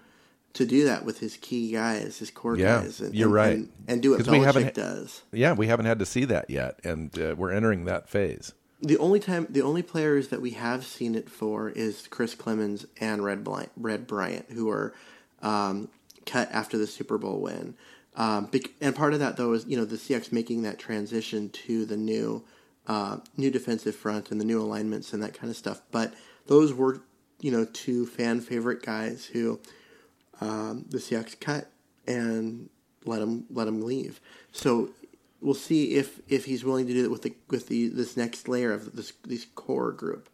[0.53, 3.01] to do that with his key guys, his core Yeah, guys.
[3.01, 3.55] And, you're and- right.
[3.58, 5.21] and, and do what 'Cause we haven't does.
[5.31, 8.53] Yeah, we haven't had to see that yet, and uh, we're entering that phase.
[8.81, 12.86] The only time, the only players that we have seen it for is Chris Clemons
[12.99, 14.93] and Red, Bryant, Red Bryant, who were
[15.41, 15.89] um,
[16.25, 17.75] cut after the Super Bowl win.
[18.15, 18.49] Um,
[18.81, 21.97] and part of that, though, is you know the CX making that transition to the
[21.97, 22.43] new
[22.88, 25.82] uh, new defensive front and the new alignments and that kind of stuff.
[25.91, 26.13] But
[26.48, 27.02] those were
[27.39, 29.60] you know two fan favorite guys who
[30.41, 31.69] um, the Seahawks cut
[32.08, 32.69] and
[33.06, 34.19] let him let him leave.
[34.52, 34.89] So
[35.41, 38.48] we'll see if if he's willing to do that with the with the this next
[38.48, 40.30] layer of this this core group.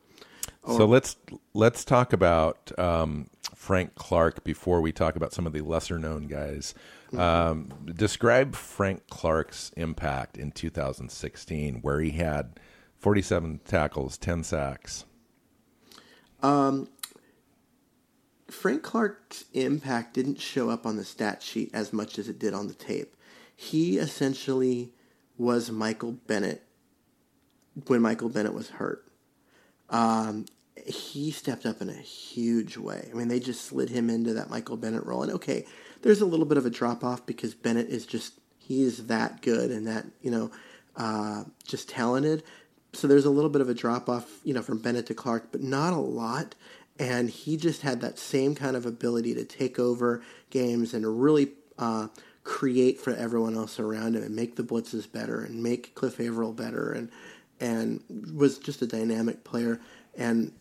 [0.67, 1.15] So let's
[1.53, 3.29] let's talk about um,
[3.61, 6.73] Frank Clark before we talk about some of the lesser known guys.
[7.15, 12.59] Um, describe Frank Clark's impact in 2016, where he had
[12.97, 15.05] 47 tackles, 10 sacks.
[16.41, 16.89] Um,
[18.49, 22.55] Frank Clark's impact didn't show up on the stat sheet as much as it did
[22.55, 23.15] on the tape.
[23.55, 24.91] He essentially
[25.37, 26.63] was Michael Bennett
[27.85, 29.05] when Michael Bennett was hurt.
[29.91, 30.45] Um,
[30.85, 33.09] he stepped up in a huge way.
[33.11, 35.23] I mean, they just slid him into that Michael Bennett role.
[35.23, 35.65] And okay,
[36.01, 39.41] there's a little bit of a drop off because Bennett is just he is that
[39.41, 40.51] good and that you know
[40.95, 42.43] uh, just talented.
[42.93, 45.51] So there's a little bit of a drop off, you know, from Bennett to Clark,
[45.51, 46.55] but not a lot.
[46.99, 51.53] And he just had that same kind of ability to take over games and really
[51.79, 52.09] uh,
[52.43, 56.53] create for everyone else around him and make the blitzes better and make Cliff Avril
[56.53, 57.09] better and
[57.59, 58.03] and
[58.35, 59.79] was just a dynamic player.
[60.15, 60.51] And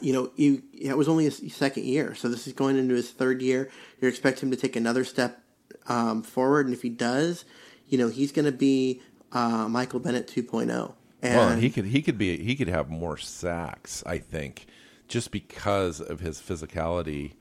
[0.00, 3.10] you know, you it was only his second year, so this is going into his
[3.10, 3.70] third year.
[4.00, 5.42] You expect him to take another step
[5.86, 7.44] um, forward, and if he does,
[7.88, 9.02] you know, he's going to be
[9.32, 10.94] uh, Michael Bennett 2.0.
[11.22, 14.66] And Well, he could he could be he could have more sacks, I think,
[15.08, 17.32] just because of his physicality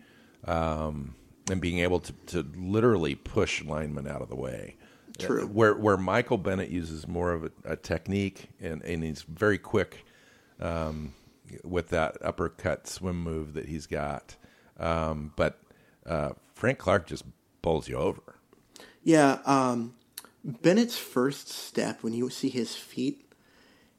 [0.46, 1.16] um,
[1.50, 4.76] and being able to, to literally push linemen out of the way.
[5.18, 5.48] True.
[5.48, 10.06] Where where Michael Bennett uses more of a, a technique and, and he's very quick
[10.60, 11.14] um,
[11.64, 14.36] with that uppercut swim move that he's got.
[14.80, 15.60] Um, but
[16.06, 17.24] uh, Frank Clark just
[17.62, 18.36] bowls you over.
[19.04, 19.96] Yeah, um,
[20.44, 23.32] Bennett's first step when you see his feet,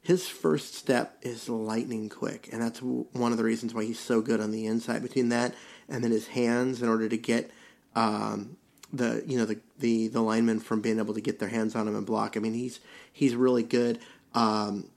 [0.01, 4.21] his first step is lightning quick, and that's one of the reasons why he's so
[4.21, 5.01] good on the inside.
[5.01, 5.53] Between that
[5.87, 7.51] and then his hands, in order to get
[7.95, 8.57] um,
[8.91, 11.87] the you know the, the the linemen from being able to get their hands on
[11.87, 12.35] him and block.
[12.35, 12.81] I mean, he's
[13.13, 13.99] he's really good.
[14.33, 14.89] Um,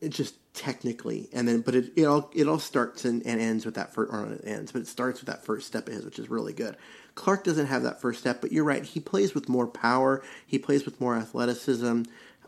[0.00, 3.64] it just technically, and then but it, it all it all starts and, and ends
[3.64, 6.04] with that first or it ends, but it starts with that first step of his,
[6.04, 6.76] which is really good.
[7.14, 8.84] Clark doesn't have that first step, but you're right.
[8.84, 10.22] He plays with more power.
[10.46, 12.02] He plays with more athleticism,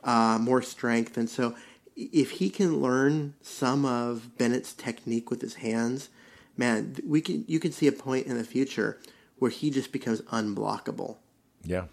[0.04, 1.54] uh, more strength, and so
[1.96, 6.08] if he can learn some of Bennett's technique with his hands,
[6.56, 9.00] man, we can you can see a point in the future
[9.38, 11.16] where he just becomes unblockable.
[11.64, 11.84] Yeah.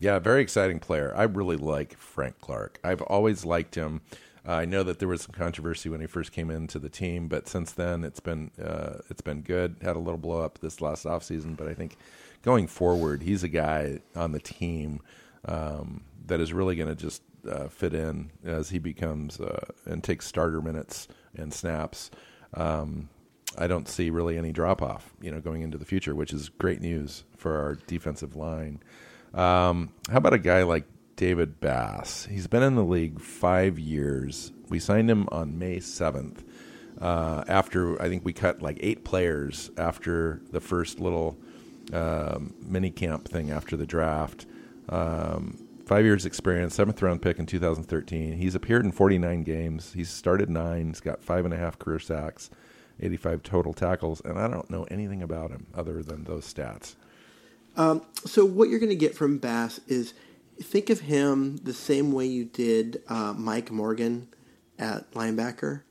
[0.00, 1.12] Yeah, very exciting player.
[1.16, 2.78] I really like Frank Clark.
[2.84, 4.00] I've always liked him.
[4.48, 7.28] Uh, I know that there was some controversy when he first came into the team,
[7.28, 9.76] but since then it's been uh, it's been good.
[9.82, 11.98] Had a little blow up this last offseason, but I think
[12.42, 15.00] going forward, he's a guy on the team
[15.44, 20.02] um, that is really going to just uh, fit in as he becomes uh, and
[20.02, 22.10] takes starter minutes and snaps.
[22.54, 23.10] Um,
[23.58, 26.48] I don't see really any drop off, you know, going into the future, which is
[26.48, 28.80] great news for our defensive line.
[29.34, 30.84] Um, how about a guy like
[31.18, 32.26] David Bass?
[32.30, 34.52] He's been in the league five years.
[34.68, 36.44] We signed him on May seventh.
[37.00, 41.36] Uh, after I think we cut like eight players after the first little
[41.92, 44.46] um, mini camp thing after the draft.
[44.88, 48.34] Um, five years experience, seventh round pick in 2013.
[48.34, 49.92] He's appeared in 49 games.
[49.92, 50.86] He's started nine.
[50.86, 52.48] He's got five and a half career sacks
[53.00, 56.94] 85 total tackles, and I don't know anything about him other than those stats.
[57.76, 60.14] Um, so what you're going to get from Bass is
[60.62, 64.28] think of him the same way you did uh, Mike Morgan
[64.78, 65.82] at linebacker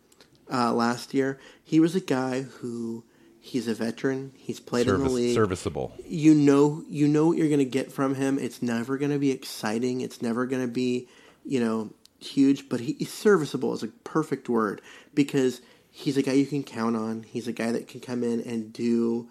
[0.51, 1.39] uh, last year.
[1.63, 3.03] He was a guy who
[3.39, 4.33] he's a veteran.
[4.35, 5.35] He's played Service, in the league.
[5.35, 5.93] Serviceable.
[6.05, 8.37] You know, you know what you're going to get from him.
[8.39, 10.01] It's never going to be exciting.
[10.01, 11.07] It's never going to be,
[11.45, 12.69] you know, huge.
[12.69, 14.81] But he, he's serviceable is a perfect word
[15.13, 17.23] because he's a guy you can count on.
[17.23, 19.29] He's a guy that can come in and do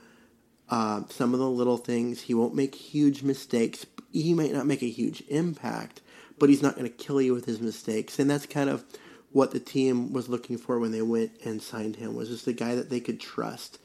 [0.68, 2.22] uh, some of the little things.
[2.22, 3.86] He won't make huge mistakes.
[4.22, 6.00] He might not make a huge impact,
[6.38, 8.18] but he's not going to kill you with his mistakes.
[8.18, 8.84] And that's kind of
[9.32, 12.52] what the team was looking for when they went and signed him was just a
[12.52, 13.78] guy that they could trust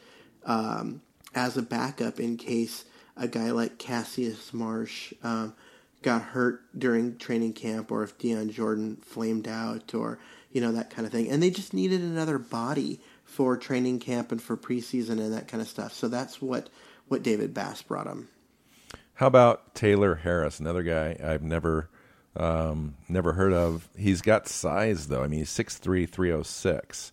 [0.45, 1.01] um,
[1.35, 2.85] as a backup in case
[3.17, 5.53] a guy like Cassius Marsh um,
[6.01, 10.19] got hurt during training camp or if Dion Jordan flamed out or
[10.51, 11.29] you know that kind of thing.
[11.29, 15.61] And they just needed another body for training camp and for preseason and that kind
[15.61, 15.93] of stuff.
[15.93, 16.69] So that's what
[17.07, 18.29] what David Bass brought him.
[19.21, 21.91] How about Tylor Harris, another guy I've never
[22.35, 23.87] um, never heard of.
[23.95, 25.21] He's got size though.
[25.21, 27.11] I mean, he's six three, three oh six.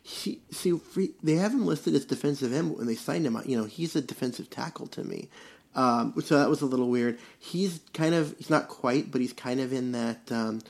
[0.00, 0.78] He, see,
[1.24, 3.36] they have him listed as defensive end when they signed him.
[3.46, 5.28] You know, he's a defensive tackle to me.
[5.74, 7.18] Um, so that was a little weird.
[7.40, 10.60] He's kind of he's not quite, but he's kind of in that um,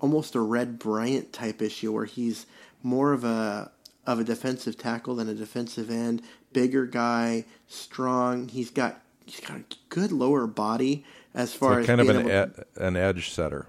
[0.00, 2.44] almost a Red Bryant type issue where he's
[2.82, 3.72] more of a
[4.06, 6.20] of a defensive tackle than a defensive end.
[6.52, 8.48] Bigger guy, strong.
[8.48, 12.30] He's got he's got a good lower body as far so as kind of an
[12.30, 13.68] ed, an edge setter.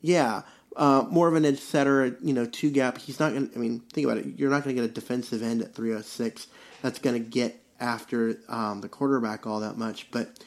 [0.00, 0.42] Yeah,
[0.76, 2.16] uh, more of an edge setter.
[2.22, 2.98] You know, two gap.
[2.98, 3.50] He's not going.
[3.50, 4.38] to I mean, think about it.
[4.38, 6.46] You're not going to get a defensive end at 306
[6.82, 10.38] that's going to get after um, the quarterback all that much, but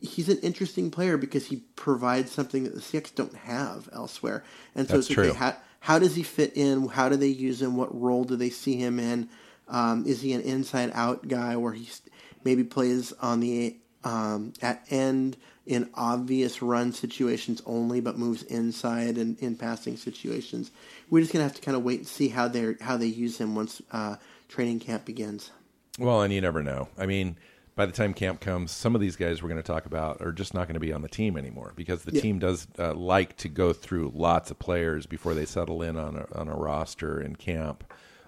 [0.00, 4.44] he's an interesting player because he provides something that the Seahawks don't have elsewhere.
[4.74, 5.28] And so That's it's true.
[5.28, 6.88] okay, how, how does he fit in?
[6.88, 7.76] How do they use him?
[7.76, 9.28] What role do they see him in?
[9.68, 11.88] Um, is he an inside out guy where he
[12.44, 15.36] maybe plays on the um, at end
[15.66, 20.70] in obvious run situations only, but moves inside and in passing situations?
[21.10, 23.38] We're just gonna have to kind of wait and see how they how they use
[23.38, 24.16] him once uh,
[24.48, 25.50] training camp begins.
[25.98, 26.88] Well, and you never know.
[26.98, 27.36] I mean,
[27.76, 30.32] by the time camp comes, some of these guys we're going to talk about are
[30.32, 32.20] just not going to be on the team anymore because the Yeah.
[32.20, 36.16] team does uh, like to go through lots of players before they settle in on
[36.16, 37.84] a, on a roster in camp.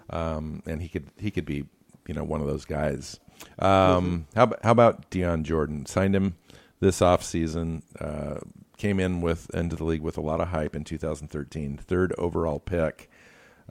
[0.09, 1.65] Um, and he could he could be
[2.07, 3.19] you know one of those guys.
[3.59, 5.85] Um, how about, how about Dion Jordan?
[5.85, 6.35] Signed him
[6.79, 7.83] this offseason.
[7.99, 8.39] Uh,
[8.77, 12.59] came in with into the league with a lot of hype in 2013, third overall
[12.59, 13.09] pick.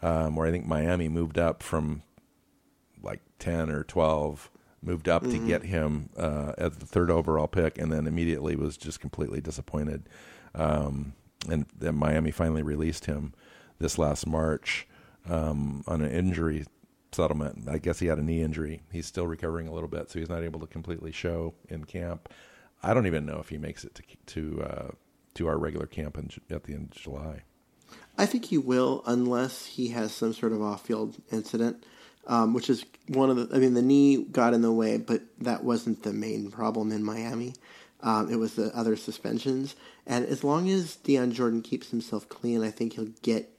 [0.02, 2.02] Um, where I think Miami moved up from
[3.02, 4.50] like 10 or 12
[4.82, 8.76] moved up to get him uh, as the third overall pick and then immediately was
[8.76, 10.08] just completely disappointed
[10.54, 11.14] um,
[11.50, 13.32] and then miami finally released him
[13.78, 14.86] this last march
[15.28, 16.64] um, on an injury
[17.16, 20.18] settlement i guess he had a knee injury he's still recovering a little bit so
[20.18, 22.28] he's not able to completely show in camp
[22.82, 24.90] i don't even know if he makes it to to uh,
[25.34, 27.42] to our regular camp in, at the end of july
[28.18, 31.84] I think he will, unless he has some sort of off-field incident,
[32.26, 33.54] um, which is one of the.
[33.54, 37.02] I mean, the knee got in the way, but that wasn't the main problem in
[37.02, 37.54] Miami.
[38.00, 39.76] Um, it was the other suspensions,
[40.06, 43.50] and as long as Dion Jordan keeps himself clean, I think he'll get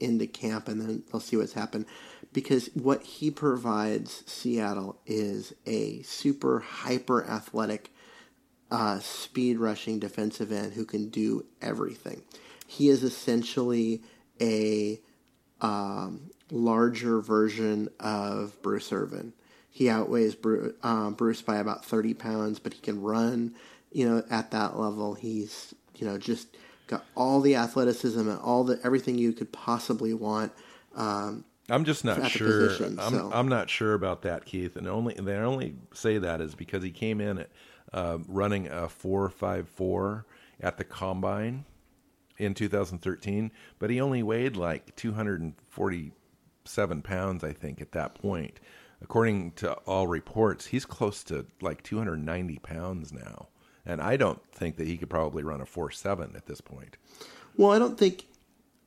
[0.00, 1.86] into camp, and then they'll see what's happened.
[2.32, 7.90] Because what he provides Seattle is a super hyper athletic
[8.70, 12.22] uh, speed rushing defensive end who can do everything.
[12.66, 14.02] He is essentially
[14.40, 15.00] a
[15.60, 19.32] um, larger version of Bruce Irvin.
[19.70, 23.54] He outweighs Bruce, um, Bruce by about 30 pounds, but he can run,
[23.92, 25.14] you know, at that level.
[25.14, 26.48] He's, you know, just
[26.86, 30.52] got all the athleticism and all the everything you could possibly want.
[30.94, 32.68] Um, I'm just not sure.
[32.68, 33.30] position, I'm so.
[33.32, 34.76] I'm not sure about that, Keith.
[34.76, 37.50] And only they only say that is because he came in at
[37.92, 40.26] uh, running a four five four
[40.60, 41.64] at the combine
[42.38, 48.60] in 2013, but he only weighed like 247 pounds, I think, at that point.
[49.02, 53.48] According to all reports, he's close to like 290 pounds now,
[53.86, 56.96] and I don't think that he could probably run a four seven at this point.
[57.56, 58.26] Well, I don't think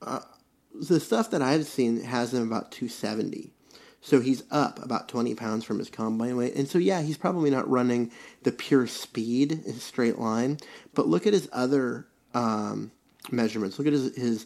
[0.01, 0.19] uh,
[0.73, 3.51] the stuff that I've seen has him about 270.
[4.01, 6.55] So he's up about 20 pounds from his combine weight.
[6.55, 8.11] And so, yeah, he's probably not running
[8.43, 10.57] the pure speed in straight line.
[10.93, 12.91] But look at his other um,
[13.31, 13.77] measurements.
[13.77, 14.45] Look at his, his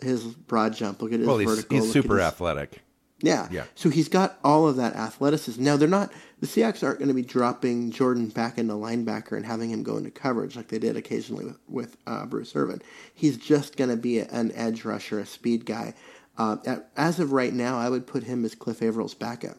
[0.00, 1.02] his broad jump.
[1.02, 1.78] Look at his Well, he's, vertical.
[1.80, 2.80] he's super his- athletic.
[3.22, 3.48] Yeah.
[3.50, 3.64] Yeah.
[3.74, 5.62] So he's got all of that athleticism.
[5.62, 9.46] Now they're not the Seahawks aren't going to be dropping Jordan back into linebacker and
[9.46, 12.82] having him go into coverage like they did occasionally with, with uh, Bruce Irvin.
[13.14, 15.94] He's just going to be a, an edge rusher, a speed guy.
[16.36, 19.58] Uh, at, as of right now, I would put him as Cliff Avril's backup.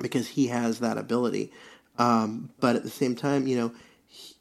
[0.00, 1.52] because he has that ability.
[1.98, 3.72] Um, but at the same time, you know,
[4.06, 4.34] he,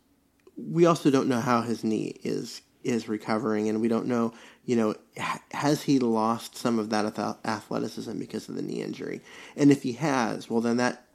[0.57, 4.33] we also don't know how his knee is is recovering, and we don't know,
[4.65, 4.95] you know,
[5.51, 9.21] has he lost some of that athleticism because of the knee injury?
[9.55, 11.05] And if he has, well, then that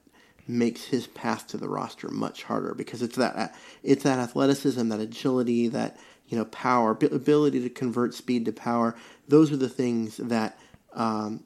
[0.46, 5.00] makes his path to the roster much harder because it's that it's that athleticism, that
[5.00, 8.96] agility, that you know power, ability to convert speed to power.
[9.28, 10.58] Those are the things that
[10.94, 11.44] um,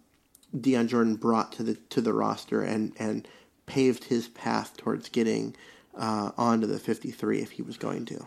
[0.59, 3.27] Dion Jordan brought to the to the roster and and
[3.67, 5.57] paved his path towards getting
[5.97, 8.27] uh, onto the 53 if he was going to.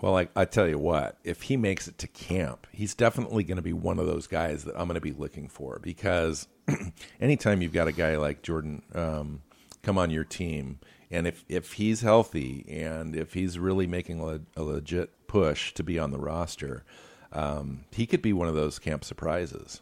[0.00, 3.56] Well, I, I tell you what, if he makes it to camp, he's definitely going
[3.56, 6.46] to be one of those guys that I'm going to be looking for because
[7.20, 9.42] anytime you've got a guy like Jordan um,
[9.82, 10.78] come on your team,
[11.10, 15.82] and if, if he's healthy and if he's really making a, a legit push to
[15.82, 16.84] be on the roster,
[17.32, 19.80] um, he could be one of those camp surprises.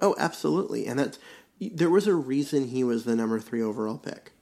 [0.00, 0.86] Oh, absolutely.
[0.86, 1.18] And that's
[1.60, 4.32] there was a reason he was the number 3 overall pick.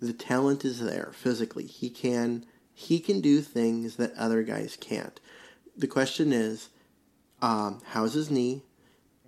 [0.00, 1.66] The talent is there physically.
[1.66, 2.46] He can
[2.80, 5.20] he can do things that other guys can't.
[5.76, 6.70] The question is,
[7.42, 8.62] um, how's his knee,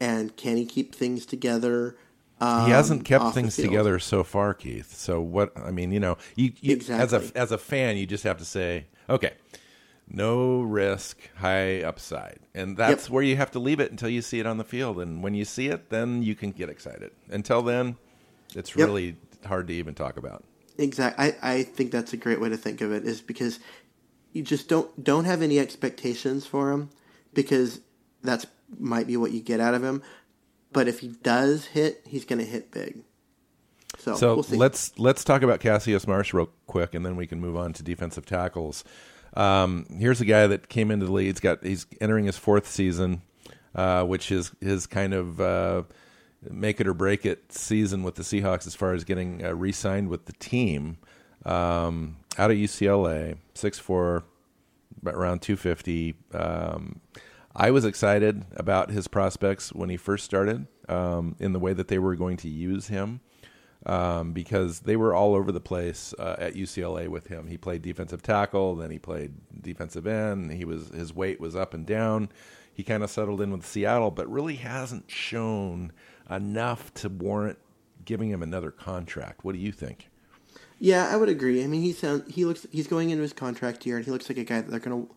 [0.01, 1.97] and can he keep things together?
[2.41, 4.95] Um, he hasn't kept things together so far, Keith.
[4.95, 5.53] So what?
[5.57, 7.19] I mean, you know, you, you exactly.
[7.19, 9.33] as a as a fan, you just have to say, okay,
[10.09, 13.11] no risk, high upside, and that's yep.
[13.11, 14.99] where you have to leave it until you see it on the field.
[14.99, 17.11] And when you see it, then you can get excited.
[17.29, 17.97] Until then,
[18.55, 18.87] it's yep.
[18.87, 20.43] really hard to even talk about.
[20.79, 21.25] Exactly.
[21.25, 23.59] I, I think that's a great way to think of it is because
[24.33, 26.91] you just don't don't have any expectations for him
[27.35, 27.81] because
[28.23, 28.47] that's
[28.79, 30.03] might be what you get out of him.
[30.73, 33.03] But if he does hit, he's going to hit big.
[33.99, 37.41] So, so we'll let's let's talk about Cassius Marsh real quick, and then we can
[37.41, 38.85] move on to defensive tackles.
[39.35, 41.27] Um, here's a guy that came into the league.
[41.27, 43.23] He's got he's entering his fourth season,
[43.75, 45.83] uh, which is his kind of uh,
[46.51, 50.09] make it or break it season with the Seahawks as far as getting uh, re-signed
[50.09, 50.99] with the team.
[51.45, 54.25] Um, out of UCLA, six four,
[55.05, 56.15] around two fifty.
[56.33, 57.01] Um,
[57.55, 61.89] I was excited about his prospects when he first started, um, in the way that
[61.89, 63.21] they were going to use him,
[63.85, 67.49] um, because they were all over the place uh, at UCLA with him.
[67.49, 70.53] He played defensive tackle, then he played defensive end.
[70.53, 72.31] He was his weight was up and down.
[72.73, 75.93] He kind of settled in with Seattle, but really hasn't shown
[76.31, 77.59] enough to warrant
[78.05, 79.45] giving him another contract.
[79.45, 80.09] What do you think?
[80.79, 81.63] Yeah, I would agree.
[81.63, 84.29] I mean, he sound he looks he's going into his contract year, and he looks
[84.29, 85.15] like a guy that they're going to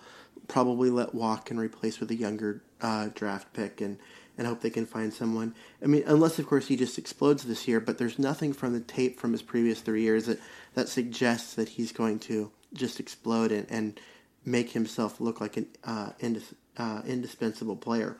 [0.47, 3.97] probably let walk and replace with a younger uh, draft pick, and
[4.38, 5.56] and hope they can find someone.
[5.82, 8.80] I mean, unless of course he just explodes this year, but there's nothing from the
[8.80, 10.39] tape from his previous three years that
[10.76, 13.99] that suggests that he's going to just explode and, and
[14.45, 18.18] make himself look like an uh, indis- uh, indispensable player.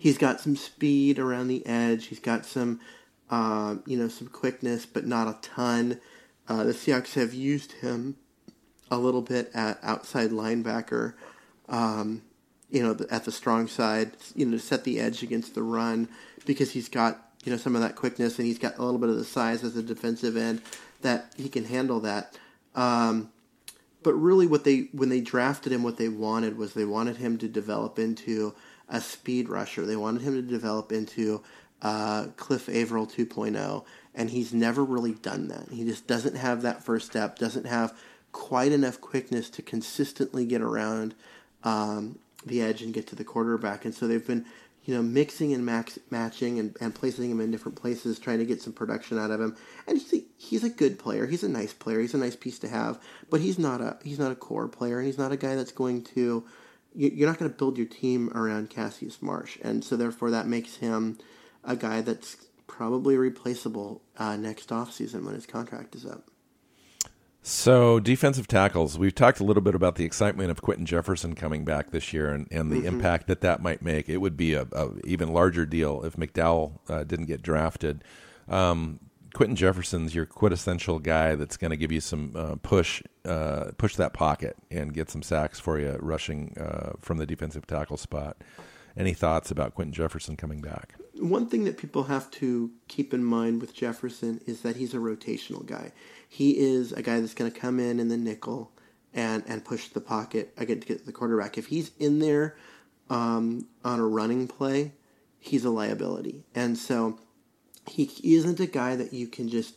[0.00, 2.06] He's got some speed around the edge.
[2.06, 2.80] He's got some,
[3.28, 6.00] uh, you know, some quickness, but not a ton.
[6.48, 8.16] Uh, the Seahawks have used him
[8.90, 11.12] a little bit at outside linebacker,
[11.68, 12.22] um,
[12.70, 16.08] you know, at the strong side, you know, to set the edge against the run
[16.46, 19.10] because he's got you know some of that quickness and he's got a little bit
[19.10, 20.62] of the size as a defensive end
[21.02, 22.38] that he can handle that.
[22.74, 23.30] Um,
[24.02, 27.36] but really, what they when they drafted him, what they wanted was they wanted him
[27.36, 28.54] to develop into
[28.90, 29.86] a speed rusher.
[29.86, 31.42] They wanted him to develop into
[31.80, 33.84] uh, Cliff Avril 2.0,
[34.14, 35.68] and he's never really done that.
[35.70, 37.96] He just doesn't have that first step, doesn't have
[38.32, 41.14] quite enough quickness to consistently get around
[41.64, 43.84] um, the edge and get to the quarterback.
[43.84, 44.44] And so they've been,
[44.84, 48.44] you know, mixing and max, matching and, and placing him in different places, trying to
[48.44, 49.56] get some production out of him.
[49.86, 51.26] And he's a, he's a good player.
[51.26, 52.00] He's a nice player.
[52.00, 53.00] He's a nice piece to have.
[53.30, 55.72] But he's not a he's not a core player, and he's not a guy that's
[55.72, 56.44] going to
[56.94, 60.76] you're not going to build your team around Cassius Marsh, and so therefore that makes
[60.76, 61.18] him
[61.64, 62.36] a guy that's
[62.66, 66.30] probably replaceable uh, next offseason when his contract is up.
[67.42, 71.64] So defensive tackles, we've talked a little bit about the excitement of Quinton Jefferson coming
[71.64, 72.86] back this year and, and the mm-hmm.
[72.86, 74.10] impact that that might make.
[74.10, 78.04] It would be a, a even larger deal if McDowell uh, didn't get drafted.
[78.46, 79.00] Um,
[79.34, 83.96] Quinton Jefferson's your quintessential guy that's going to give you some uh, push, uh, push
[83.96, 88.36] that pocket and get some sacks for you, rushing uh, from the defensive tackle spot.
[88.96, 90.94] Any thoughts about Quinton Jefferson coming back?
[91.18, 94.98] One thing that people have to keep in mind with Jefferson is that he's a
[94.98, 95.92] rotational guy.
[96.28, 98.72] He is a guy that's going to come in in the nickel
[99.12, 101.58] and and push the pocket again to get the quarterback.
[101.58, 102.56] If he's in there
[103.08, 104.92] um, on a running play,
[105.38, 107.18] he's a liability, and so
[107.90, 109.74] he isn't a guy that you can just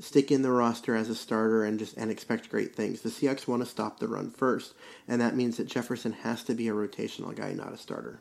[0.00, 3.00] stick in the roster as a starter and just and expect great things.
[3.00, 4.74] The Seahawks want to stop the run first,
[5.06, 8.20] and that means that Jefferson has to be a rotational guy, not a starter.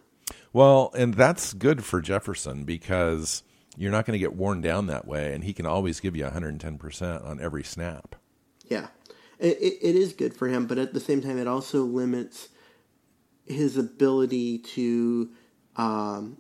[0.54, 3.44] Well, and that's good for Jefferson because
[3.78, 6.24] you're not going to get worn down that way, and he can always give you
[6.24, 8.16] 110 percent on every snap.
[8.68, 8.88] Yeah,
[9.40, 12.50] it, it, it is good for him, but at the same time, it also limits
[13.46, 15.30] his ability to,
[15.78, 16.38] um,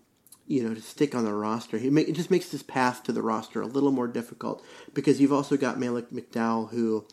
[0.47, 1.77] you know, to stick on the roster.
[1.77, 5.19] He make, it just makes his path to the roster a little more difficult because
[5.19, 7.05] you've also got Malik McDowell who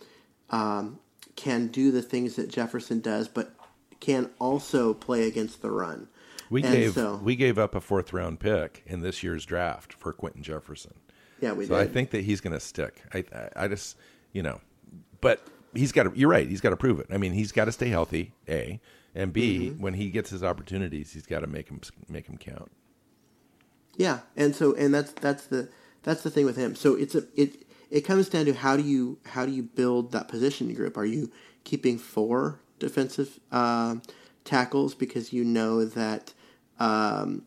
[0.51, 0.99] um,
[1.37, 3.55] can do the things that Jefferson does, but
[4.01, 6.09] can also play against the run.
[6.51, 9.93] We And gave so- we gave up a fourth round pick in this year's draft
[9.93, 10.95] for Quinton Jefferson.
[11.41, 11.69] Yeah, we did.
[11.69, 11.89] so did.
[11.89, 13.03] I think that he's going to stick.
[13.13, 13.97] I, I I just
[14.33, 14.61] you know,
[15.21, 15.41] but
[15.75, 16.13] he's got to.
[16.15, 16.47] You're right.
[16.47, 17.07] He's got to prove it.
[17.11, 18.33] I mean, he's got to stay healthy.
[18.49, 18.81] A
[19.15, 19.71] and B.
[19.71, 19.83] Mm-hmm.
[19.83, 22.71] When he gets his opportunities, he's got to make him make him count.
[23.97, 25.69] Yeah, and so and that's that's the
[26.03, 26.75] that's the thing with him.
[26.75, 30.13] So it's a it it comes down to how do you how do you build
[30.13, 30.97] that position group?
[30.97, 31.31] Are you
[31.65, 34.03] keeping four defensive um
[34.45, 36.33] tackles because you know that
[36.79, 37.43] um,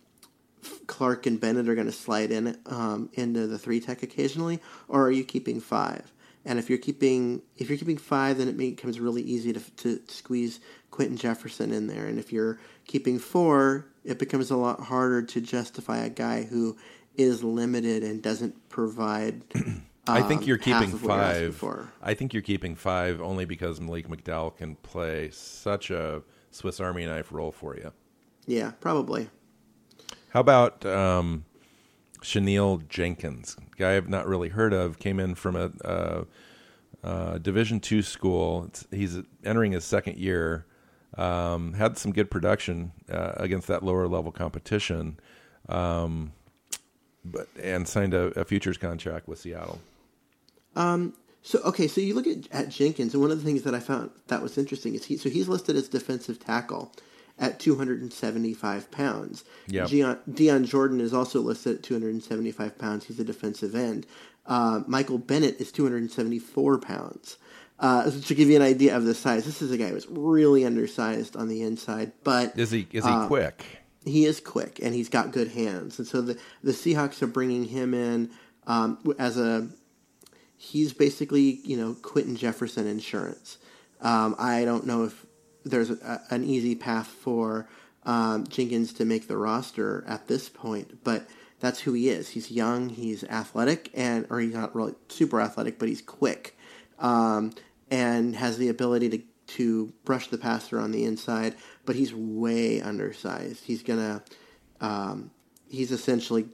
[0.88, 5.06] Clark and Bennett are going to slide in um, into the three tech occasionally, or
[5.06, 6.12] are you keeping five?
[6.44, 10.02] And if you're keeping if you're keeping five, then it becomes really easy to, to
[10.08, 10.60] squeeze
[10.98, 12.08] Quinton Jefferson in there.
[12.08, 16.76] And if you're keeping four, it becomes a lot harder to justify a guy who
[17.16, 19.44] is limited and doesn't provide.
[20.08, 21.64] I think um, you're keeping you're five.
[22.02, 27.06] I think you're keeping five only because Malik McDowell can play such a Swiss Army
[27.06, 27.94] knife role for you.
[28.48, 29.30] Yeah, probably.
[30.30, 31.46] How about um,
[32.22, 36.26] Shaneil Jenkins, guy I've not really heard of, came in from a, a,
[37.08, 38.64] a Division two school.
[38.70, 40.66] It's, he's entering his second year.
[41.16, 45.20] Um, had some good production uh, against that lower level competition,
[45.70, 46.34] um,
[47.24, 49.80] but and signed a, a futures contract with Seattle.
[51.48, 53.80] So okay, so you look at, at Jenkins, and one of the things that I
[53.80, 56.92] found that was interesting is he so he's listed as defensive tackle
[57.40, 59.46] at 275 pounds.
[59.68, 59.88] Yep.
[59.88, 63.06] Dion, Dion Jordan is also listed at 275 pounds.
[63.06, 64.06] He's a defensive end.
[64.46, 67.38] Uh, Michael Bennett is 274 pounds.
[67.80, 70.66] Uh, to give you an idea of the size, this is a guy who's really
[70.66, 73.64] undersized on the inside, but Is he is he Uh, quick?
[74.04, 77.66] he is quick and he's got good hands, and so the the Seahawks are bringing
[77.66, 78.32] him in
[78.66, 79.68] um, as a
[80.56, 83.58] he's basically you know Quinton Jefferson insurance.
[84.02, 85.26] Um, I don't know if
[85.64, 87.68] there's a, an easy path for
[88.06, 91.28] um, Jenkins to make the roster at this point, but
[91.60, 92.30] that's who he is.
[92.30, 96.58] He's young, he's athletic, and or he's not really super athletic, but he's quick
[97.00, 97.52] um,
[97.92, 99.20] and has the ability to
[99.56, 101.56] to brush the passer on the inside.
[101.86, 103.64] But he's way undersized.
[103.64, 104.24] He's gonna
[104.82, 105.32] um,
[105.70, 106.48] he's essentially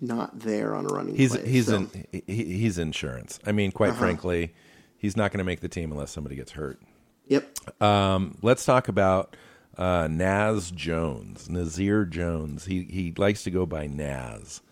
[0.00, 1.16] not there on a running.
[1.16, 3.38] He's play, he's so- in he, he's insurance.
[3.46, 3.98] I mean, quite Uh-huh.
[4.00, 4.54] frankly,
[4.96, 6.80] he's not going to make the team unless somebody gets hurt.
[7.26, 7.82] Yep.
[7.82, 9.36] Um, let's talk about
[9.76, 12.64] uh, Naz Jones, Nazair Jones.
[12.64, 14.62] He he likes to go by Naz,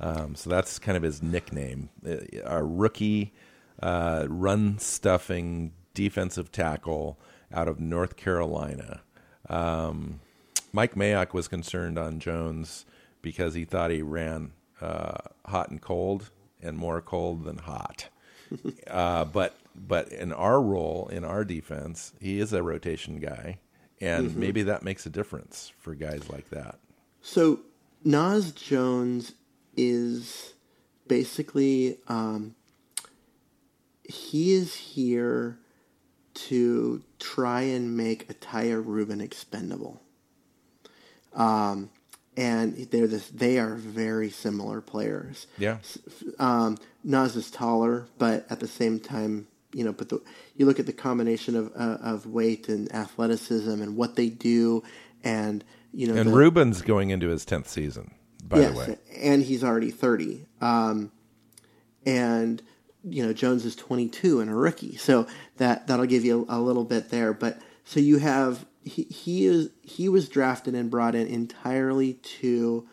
[0.00, 1.88] um, so that's kind of his nickname.
[2.06, 3.32] Uh, A rookie,
[3.80, 7.18] uh, run stuffing defensive tackle
[7.52, 9.02] out of North Carolina.
[9.48, 10.20] Um,
[10.72, 12.84] Mike Mayock was concerned on Jones
[13.22, 16.30] because he thought he ran uh, hot and cold,
[16.62, 18.08] and more cold than hot.
[18.86, 23.58] uh, but but in our role in our defense, he is a rotation guy,
[24.00, 26.78] and maybe that makes a difference for guys like that.
[27.22, 27.60] So
[28.04, 29.32] Naz Jones
[29.76, 30.54] is
[31.06, 32.54] basically um,
[34.10, 35.58] he is here
[36.32, 40.00] to try and make Ahtyba Rubin expendable.
[41.34, 41.90] Um,
[42.36, 45.46] and they're this, they are very similar players.
[45.58, 45.78] Yeah,
[46.38, 50.20] Um, Naz is taller, but at the same time, you know, but the,
[50.56, 54.82] you look at the combination of uh, of weight and athleticism and what they do,
[55.22, 58.14] and you know, and the, Rubin's going into his tenth season.
[58.44, 60.46] By yes, the way, and he's already thirty.
[60.60, 61.12] Um,
[62.04, 62.62] and
[63.04, 65.26] you know, Jones is twenty two and a rookie, so
[65.56, 67.32] that that'll give you a, a little bit there.
[67.32, 72.88] But so you have he, he is he was drafted and brought in entirely to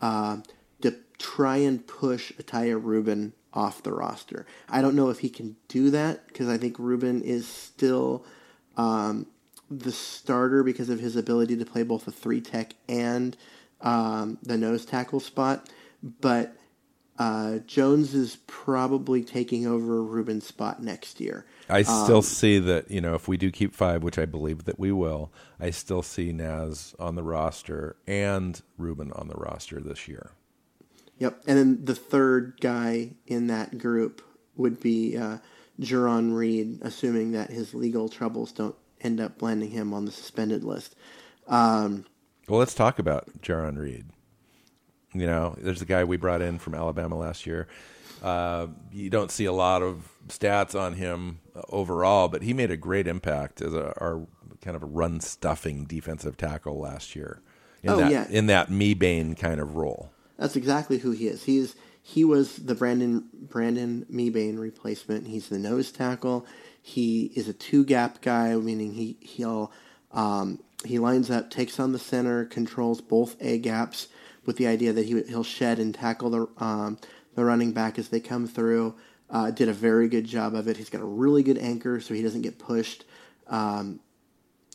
[0.00, 0.38] uh,
[0.82, 4.46] to try and push Ahtyba Rubin off the roster.
[4.68, 8.24] I don't know if he can do that because I think Rubin is still
[8.76, 9.26] um,
[9.70, 13.36] the starter because of his ability to play both the three tech and
[13.80, 15.68] um, the nose tackle spot.
[16.20, 16.56] But
[17.18, 21.46] uh, Jones is probably taking over Rubin's spot next year.
[21.68, 24.78] I still see that you know if we do keep five, which I believe that
[24.78, 30.08] we will, I still see Naz on the roster and Rubin on the roster this
[30.08, 30.32] year.
[31.18, 31.42] Yep.
[31.46, 34.20] And then the third guy in that group
[34.56, 35.38] would be uh,
[35.80, 40.64] Jarran Reed, assuming that his legal troubles don't end up landing him on the suspended
[40.64, 40.96] list.
[41.46, 42.06] Um,
[42.48, 44.06] Well, let's talk about Jarran Reed.
[45.14, 47.68] You know, there's a guy we brought in from Alabama last year.
[48.22, 52.76] Uh, you don't see a lot of stats on him overall, but he made a
[52.76, 54.26] great impact as a, our
[54.62, 57.40] kind of a run stuffing defensive tackle last year.
[57.82, 58.26] In Oh, that, yeah.
[58.30, 60.10] in that Mebane kind of role.
[60.38, 61.44] That's exactly who he is.
[61.44, 65.26] He's he was the Brandon Brandon Mebane replacement.
[65.26, 66.46] He's the nose tackle.
[66.80, 69.70] He is a two gap guy, meaning he he'll
[70.12, 74.08] um, he lines up, takes on the center, controls both A gaps
[74.46, 76.98] with the idea that he he'll shed and tackle the um,
[77.34, 78.94] the running back as they come through.
[79.30, 80.76] Uh, did a very good job of it.
[80.76, 83.04] He's got a really good anchor, so he doesn't get pushed.
[83.48, 84.00] Um,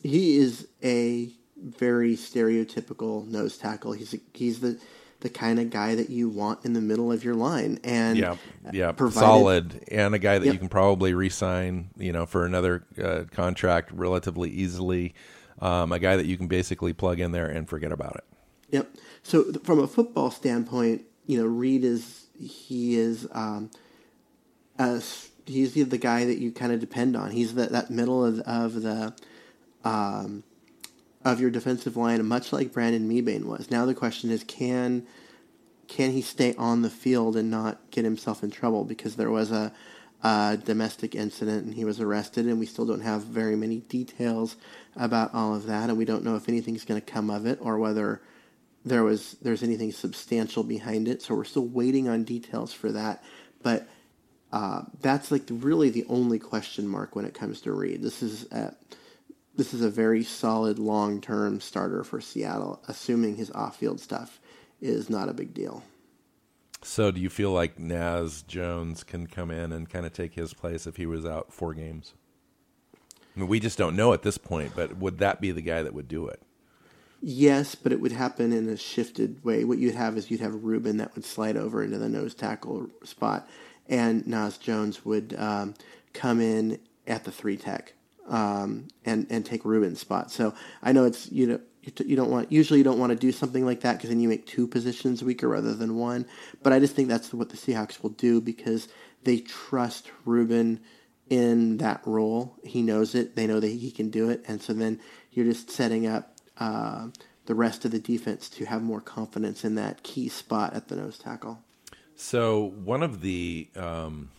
[0.02, 3.92] he is a very stereotypical nose tackle.
[3.92, 4.78] He's a, he's the
[5.20, 8.36] the kind of guy that you want in the middle of your line, and Yeah,
[8.72, 10.54] yeah, provided- solid, and a guy that Yep.
[10.54, 15.14] you can probably re-sign, you know, for another uh, contract relatively easily.
[15.58, 18.24] Um, a guy that you can basically plug in there and forget about it.
[18.70, 18.90] Yep.
[19.22, 23.70] So from a football standpoint, you know, Reed is he is um,
[24.78, 27.30] as he's the guy that you kind of depend on.
[27.30, 29.14] He's the, that middle of, of the
[29.84, 30.44] um,
[31.24, 33.70] of your defensive line, much like Brandon Mebane was.
[33.70, 35.06] Now the question is, can
[35.88, 38.84] can he stay on the field and not get himself in trouble?
[38.84, 39.72] Because there was a,
[40.22, 44.56] a domestic incident and he was arrested, and we still don't have very many details
[44.96, 47.58] about all of that, and we don't know if anything's going to come of it
[47.60, 48.22] or whether
[48.84, 51.22] there was there's anything substantial behind it.
[51.22, 53.22] So we're still waiting on details for that,
[53.62, 53.88] but.
[54.52, 58.02] Uh, that's like really the only question mark when it comes to Reed.
[58.02, 58.74] This is a,
[59.54, 64.40] this is a very solid long term starter for Seattle, assuming his off field stuff
[64.80, 65.84] is not a big deal.
[66.82, 70.54] So, do you feel like Naz Jones can come in and kind of take his
[70.54, 72.14] place if he was out four games?
[72.94, 75.82] I mean, we just don't know at this point, but would that be the guy
[75.82, 76.40] that would do it?
[77.20, 79.64] Yes, but it would happen in a shifted way.
[79.64, 82.88] What you'd have is you'd have Rubin that would slide over into the nose tackle
[83.04, 83.46] spot,
[83.88, 85.74] and Naz Jones would um,
[86.14, 87.92] come in at the three tech
[88.28, 90.30] um, and and take Rubin's spot.
[90.30, 91.60] So I know it's you know
[92.04, 94.28] you don't want usually you don't want to do something like that because then you
[94.28, 96.26] make two positions weaker rather than one.
[96.62, 98.88] But I just think that's what the Seahawks will do because
[99.24, 100.80] they trust Ruben
[101.28, 102.56] in that role.
[102.64, 103.36] He knows it.
[103.36, 105.00] They know that he can do it, and so then
[105.32, 107.08] you're just setting up uh,
[107.46, 110.96] the rest of the defense to have more confidence in that key spot at the
[110.96, 111.60] nose tackle.
[112.14, 114.30] So, one of the um,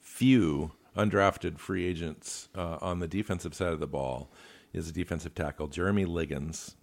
[0.00, 4.30] few undrafted free agents uh, on the defensive side of the ball
[4.72, 6.76] is a defensive tackle, Jeremy Liggins.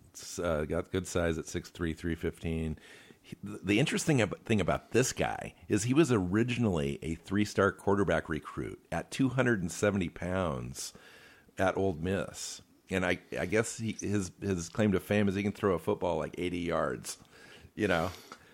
[0.44, 2.78] Uh, got good size at 6'3", 315.
[3.22, 8.80] He- The interesting thing about this guy is he was originally a three-star quarterback recruit
[8.92, 10.92] at 270 pounds
[11.58, 15.44] at Ole Miss, and I, I guess he, his his claim to fame is he
[15.44, 17.18] can throw a football like 80 yards.
[17.76, 18.12] You know,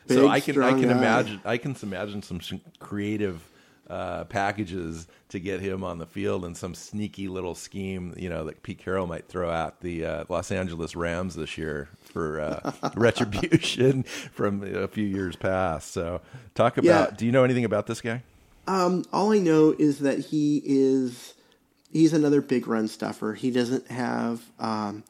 [0.07, 0.97] so I can I can guy.
[0.97, 2.39] imagine I can imagine some
[2.79, 3.41] creative
[3.89, 8.45] uh, packages to get him on the field and some sneaky little scheme, you know,
[8.45, 12.71] that Pete Carroll might throw at the uh, Los Angeles Rams this year for uh,
[12.95, 15.91] retribution from a few years past.
[15.91, 16.21] So,
[16.55, 17.11] talk about.
[17.11, 17.15] Yeah.
[17.15, 18.23] Do you know anything about this guy?
[18.67, 21.34] Um, all I know is that he is
[21.95, 23.33] he's another big run stuffer.
[23.33, 25.03] He doesn't have um,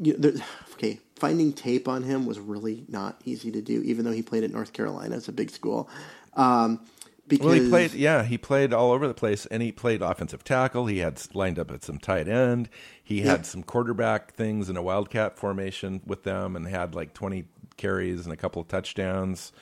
[0.00, 0.32] you there,
[0.72, 0.98] okay.
[1.14, 4.50] Finding tape on him was really not easy to do, even though he played at
[4.50, 5.16] North Carolina.
[5.16, 5.88] It's a big school.
[6.34, 6.80] Um,
[7.28, 7.94] because Well, he played.
[7.94, 10.86] Yeah, he played all over the place, and he played offensive tackle.
[10.86, 12.68] He had lined up at some tight end.
[13.02, 13.32] He Yeah.
[13.32, 17.46] had some quarterback things in a wildcat formation with them, and had like twenty
[17.76, 19.52] carries and a couple of touchdowns.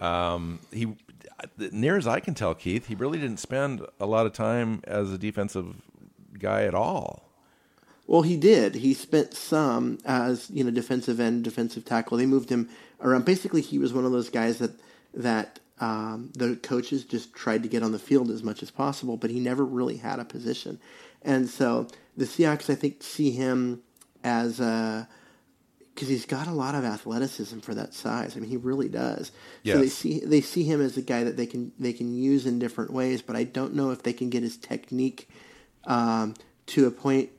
[0.00, 0.94] Um, he,
[1.58, 5.12] near as I can tell, Keith, he really didn't spend a lot of time as
[5.12, 5.74] a defensive
[6.38, 7.28] guy at all.
[8.06, 8.76] Well, he did.
[8.76, 12.16] He spent some as you know defensive end, defensive tackle.
[12.16, 12.68] They moved him
[13.00, 13.24] around.
[13.24, 14.72] Basically, he was one of those guys that
[15.14, 19.16] that um, the coaches just tried to get on the field as much as possible,
[19.16, 20.80] but he never really had a position.
[21.22, 21.86] And so
[22.16, 23.82] the Seahawks, I think, see him
[24.24, 25.08] as a
[25.94, 28.36] because he's got a lot of athleticism for that size.
[28.36, 29.32] I mean, he really does.
[29.74, 32.46] So they see they see him as a guy that they can they can use
[32.46, 33.20] in different ways.
[33.20, 35.28] But I don't know if they can get his technique
[35.88, 36.34] um,
[36.66, 37.30] to a point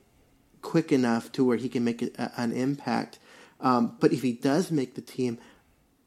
[0.60, 3.18] quick enough to where he can make a, an impact.
[3.60, 5.38] Um, but if he does make the team,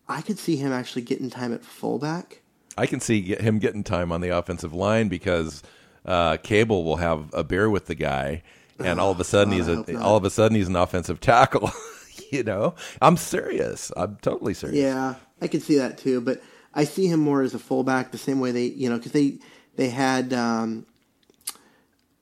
[0.07, 2.41] I could see him actually getting time at fullback.
[2.77, 5.63] I can see him getting time on the offensive line because
[6.05, 8.43] uh, Cable will have a beer with the guy,
[8.79, 11.19] and all of a sudden God, he's a all of a sudden he's an offensive
[11.19, 11.71] tackle.
[12.31, 13.91] you know, I'm serious.
[13.95, 14.77] I'm totally serious.
[14.77, 16.19] Yeah, I can see that too.
[16.19, 16.41] But
[16.73, 19.37] I see him more as a fullback, the same way they, you know, because they
[19.75, 20.87] they had um,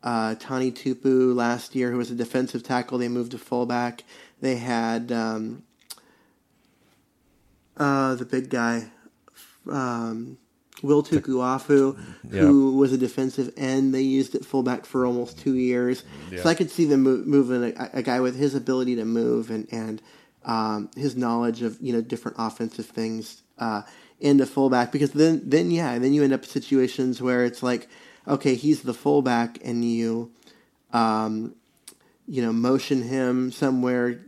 [0.03, 2.97] uh, Tani Tupou last year, who was a defensive tackle.
[2.97, 4.03] They moved to fullback.
[4.41, 5.63] They had um,
[7.77, 8.85] uh, the big guy,
[9.69, 10.37] um,
[10.81, 11.97] Will Tukuafu,
[12.29, 13.93] who was a defensive end.
[13.93, 16.03] They used it fullback for almost two years.
[16.31, 16.41] Yeah.
[16.41, 19.51] So I could see them mo- moving a, a guy with his ability to move
[19.51, 20.01] and and
[20.43, 23.83] um, his knowledge of you know different offensive things uh,
[24.21, 24.91] into fullback.
[24.91, 27.87] Because then then yeah, then you end up situations where it's like,
[28.27, 30.31] okay, he's the fullback, and you
[30.93, 31.55] um,
[32.27, 34.19] you know motion him somewhere.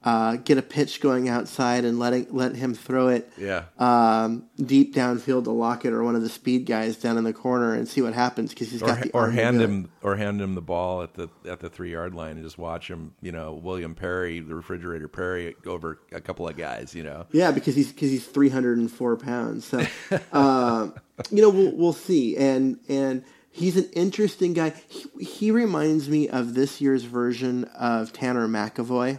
[0.00, 3.64] Uh, get a pitch going outside and letting let him throw it Yeah.
[3.80, 7.74] um, deep downfield to Lockett or one of the speed guys down in the corner
[7.74, 10.54] and see what happens because he's or, got the or hand him or hand him
[10.54, 13.12] the ball at the at the three yard line and just watch him.
[13.20, 16.94] You know, William Perry, the refrigerator Perry, over a couple of guys.
[16.94, 19.64] You know, Yeah, because he's because he's three hundred and four pounds.
[19.64, 19.84] So,
[20.32, 20.90] uh,
[21.32, 22.36] you know, we'll we'll see.
[22.36, 24.72] And and he's an interesting guy.
[24.88, 29.18] He, he reminds me of this year's version of Tanner McEvoy,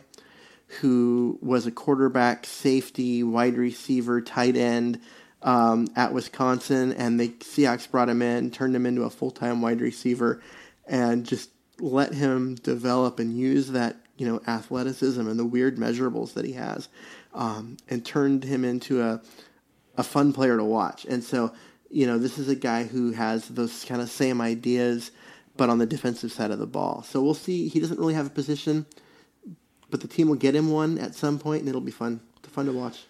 [0.79, 5.01] who was a quarterback, safety, wide receiver, tight end
[5.41, 9.61] um, at Wisconsin, and the Seahawks brought him in, turned him into a full time
[9.61, 10.41] wide receiver,
[10.87, 11.49] and just
[11.79, 16.53] let him develop and use that you know athleticism and the weird measurables that he
[16.53, 16.87] has,
[17.33, 19.21] um, and turned him into a
[19.99, 21.05] a fun player to watch.
[21.05, 21.51] And so,
[21.89, 25.11] you know, this is a guy who has those kind of same ideas,
[25.57, 27.03] but on the defensive side of the ball.
[27.03, 27.67] So we'll see.
[27.67, 28.85] He doesn't really have a position,
[29.89, 32.21] but the team will get him one at some point, and it'll be fun.
[32.49, 33.03] Fun to watch.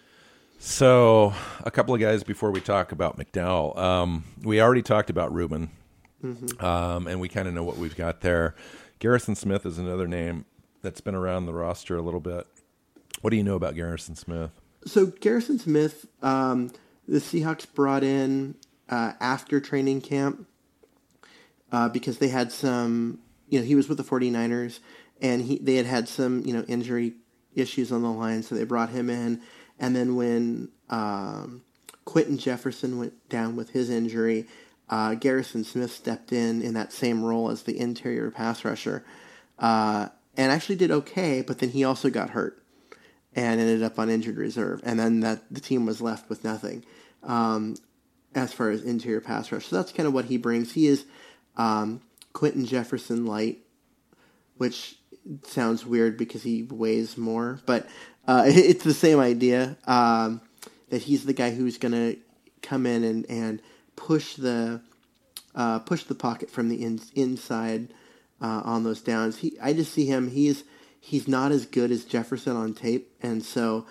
[0.58, 1.32] So,
[1.64, 3.76] a couple of guys before we talk about McDowell.
[3.78, 5.70] Um, we already talked about Rubin,
[6.60, 8.54] um, and we kind of know what we've got there.
[8.98, 10.44] Garrison Smith is another name
[10.82, 12.46] that's been around the roster a little bit.
[13.22, 14.50] What do you know about Garrison Smith?
[14.84, 16.70] So Garrison Smith, um,
[17.08, 18.56] the Seahawks brought in
[18.90, 20.46] uh, after training camp
[21.72, 24.80] uh, because they had some, you know, he was with the 49ers
[25.20, 27.14] and he they had had some, you know, injury
[27.54, 29.40] issues on the line, so they brought him in.
[29.78, 31.62] And then when um,
[32.04, 34.46] Quinton Jefferson went down with his injury,
[34.88, 39.04] uh, Garrison Smith stepped in in that same role as the interior pass rusher,
[39.58, 41.42] uh, and actually did okay.
[41.42, 42.62] But then he also got hurt
[43.34, 46.84] and ended up on injured reserve, and then that the team was left with nothing
[47.22, 47.76] um,
[48.34, 49.66] as far as interior pass rush.
[49.66, 50.72] So that's kind of what he brings.
[50.72, 51.04] He is
[51.56, 52.00] um,
[52.32, 53.58] Quinton Jefferson light,
[54.56, 54.99] which
[55.44, 57.86] sounds weird because he weighs more, but
[58.26, 60.40] uh, it's the same idea um,
[60.90, 62.18] that he's the guy who's going to
[62.62, 63.62] come in and, and
[63.96, 64.80] push the
[65.54, 67.92] uh, push the pocket from the in, inside
[68.40, 69.38] uh, on those downs.
[69.38, 70.30] He, I just see him.
[70.30, 70.64] He's
[71.00, 73.86] he's not as good as Jefferson on tape, and so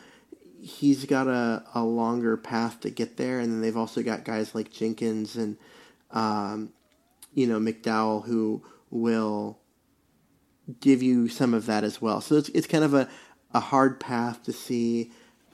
[0.62, 3.40] he's got a, a longer path to get there.
[3.40, 5.58] And then they've also got guys like Jenkins and
[6.12, 6.72] um,
[7.34, 9.60] you know McDowell who will
[10.80, 12.22] give you some of that as well.
[12.22, 13.10] So it's it's kind of a,
[13.54, 15.12] a hard path to see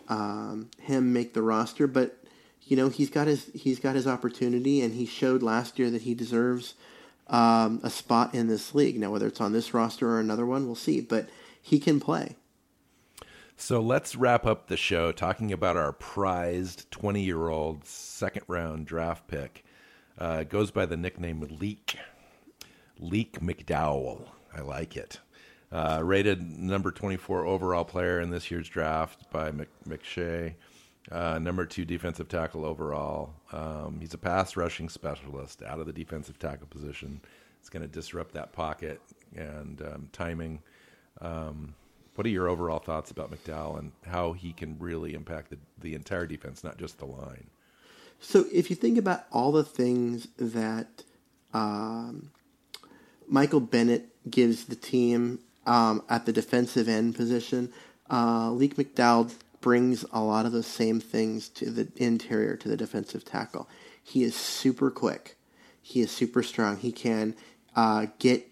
[0.08, 2.18] um, him make the roster, but
[2.64, 6.04] you know he's got his he's got his opportunity, and he showed last year that
[6.04, 6.76] he deserves
[7.28, 9.00] um, a spot in this league.
[9.00, 11.02] Now whether it's on this roster or another one, we'll see.
[11.02, 11.30] But
[11.62, 12.36] he can play.
[13.58, 18.86] So let's wrap up the show talking about our prized 20 year old second round
[18.86, 19.64] draft pick.
[20.18, 21.98] Uh, goes by the nickname Leek.
[23.00, 24.28] Leek McDowell.
[24.56, 25.20] I like it.
[25.72, 30.54] Uh, rated number 24 overall player in this year's draft by Mc, McShay.
[31.12, 33.34] Uh, number two defensive tackle overall.
[33.52, 37.22] Um, he's a pass rushing specialist out of the defensive tackle position.
[37.60, 39.02] It's going to disrupt that pocket
[39.36, 40.62] and um, timing.
[41.22, 41.76] Um,
[42.16, 45.94] what are your overall thoughts about McDowell and how he can really impact the, the
[45.94, 47.48] entire defense, not just the line?
[48.20, 51.04] So if you think about all the things that
[51.54, 52.32] um,
[53.28, 57.72] Michael Bennett gives the team um, at the defensive end position,
[58.10, 62.78] uh, Leek McDowell brings a lot of those same things to the interior, to the
[62.78, 63.68] defensive tackle.
[64.04, 65.38] He is super quick.
[65.82, 66.78] He is super strong.
[66.78, 67.36] He can
[67.76, 68.48] uh, get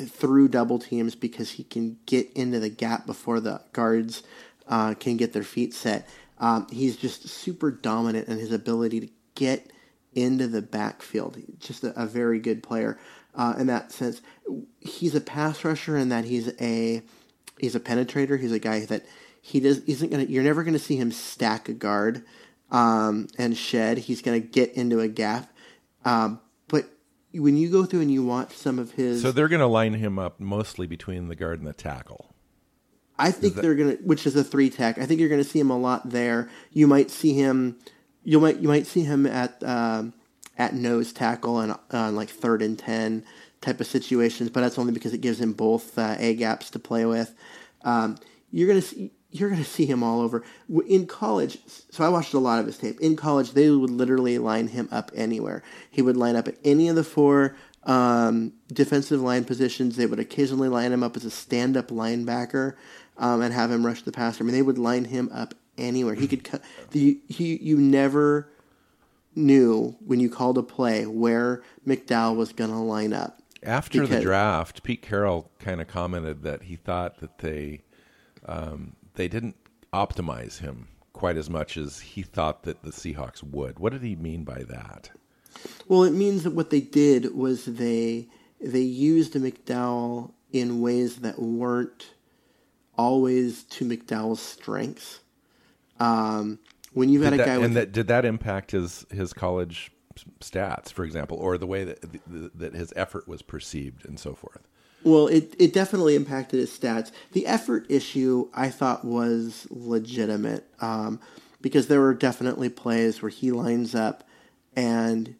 [0.00, 4.22] through double teams because he can get into the gap before the guards
[4.68, 6.08] uh, can get their feet set.
[6.38, 9.70] Um, he's just super dominant in his ability to get
[10.14, 11.38] into the backfield.
[11.60, 12.98] Just a, a very good player
[13.34, 14.20] uh, in that sense.
[14.80, 17.02] He's a pass rusher in that he's a
[17.58, 18.38] he's a penetrator.
[18.38, 19.04] He's a guy that
[19.40, 20.24] he does isn't gonna.
[20.24, 22.24] You're never gonna see him stack a guard
[22.70, 23.98] um, and shed.
[23.98, 25.52] He's gonna get into a gap.
[26.04, 26.86] Um, but
[27.32, 29.94] when you go through and you watch some of his, So they're going to line
[29.94, 32.34] him up mostly between the guard and the tackle.
[33.18, 34.98] I think they're gonna, which is a three tech.
[34.98, 36.48] I think you're gonna see him a lot there.
[36.72, 37.78] You might see him,
[38.24, 40.12] you might you might see him at um,
[40.58, 43.24] at nose tackle and on like third and ten
[43.60, 46.78] type of situations, but that's only because it gives him both uh, a gaps to
[46.78, 47.34] play with.
[47.82, 48.18] Um,
[48.50, 50.44] you're gonna see you're going to see him all over.
[50.86, 51.58] In college,
[51.90, 53.00] so I watched a lot of his tape.
[53.00, 55.62] In college, they would literally line him up anywhere.
[55.90, 59.96] He would line up at any of the four um, defensive line positions.
[59.96, 62.74] They would occasionally line him up as a stand up linebacker
[63.16, 64.44] um, and have him rush the passer.
[64.44, 66.14] I mean, they would line him up anywhere.
[66.14, 66.62] He could cut.
[66.90, 68.51] The, he, you never
[69.34, 73.40] knew when you called a play where McDowell was going to line up.
[73.62, 77.82] After because, the draft, Pete Carroll kind of commented that he thought that they
[78.46, 79.56] um, they didn't
[79.92, 83.78] optimize him quite as much as he thought that the Seahawks would.
[83.78, 85.10] What did he mean by that?
[85.86, 88.26] Well, it means that what they did was they
[88.60, 92.14] they used McDowell in ways that weren't
[92.96, 95.20] always to McDowell's strengths.
[95.98, 96.58] Um,
[96.92, 99.92] when you've did had a that, guy and that did that impact his his college
[100.40, 104.66] stats, for example, or the way that that his effort was perceived and so forth.
[105.04, 107.10] Well, it, it definitely impacted his stats.
[107.32, 111.18] The effort issue I thought was legitimate um,
[111.60, 114.22] because there were definitely plays where he lines up
[114.76, 115.34] and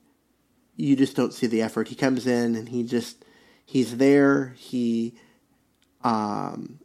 [0.76, 1.88] you just don't see the effort.
[1.88, 3.24] He comes in and he just
[3.64, 4.54] he's there.
[4.56, 5.14] He
[6.02, 6.80] um,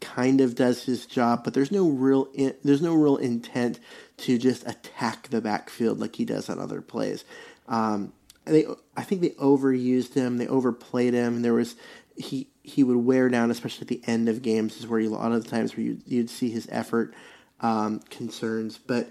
[0.00, 3.78] kind of does his job, but there's no real in, there's no real intent
[4.18, 7.24] to just attack the backfield like he does on other plays.
[7.68, 8.12] Um,
[8.44, 11.76] they I think they overused him, they overplayed him, there was
[12.16, 15.16] he he would wear down, especially at the end of games, is where you, a
[15.16, 17.14] lot of the times where you, you'd see his effort
[17.60, 18.78] um, concerns.
[18.78, 19.10] But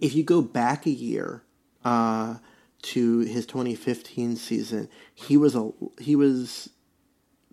[0.00, 1.42] if you go back a year
[1.84, 2.36] uh,
[2.82, 5.70] to his 2015 season, he was a
[6.00, 6.70] he was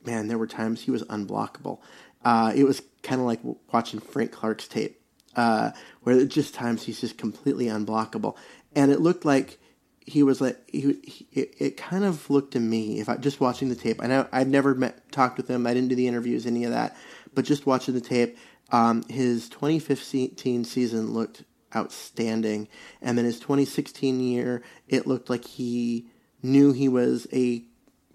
[0.05, 0.27] man.
[0.27, 1.79] There were times he was unblockable.
[2.23, 3.39] Uh, it was kind of like
[3.71, 5.01] watching Frank Clark's tape,
[5.35, 5.71] uh,
[6.01, 8.35] where just times he's just completely unblockable,
[8.75, 9.59] and it looked like
[10.05, 13.69] he was like he, he it, kind of looked to me if I just watching
[13.69, 14.01] the tape.
[14.03, 15.65] I know I'd never met talked with him.
[15.65, 16.95] I didn't do the interviews, any of that,
[17.33, 18.37] but just watching the tape,
[18.71, 21.43] um, his 2015 season looked
[21.75, 22.67] outstanding,
[23.01, 26.07] and then his 2016 year, it looked like he
[26.43, 27.63] knew he was a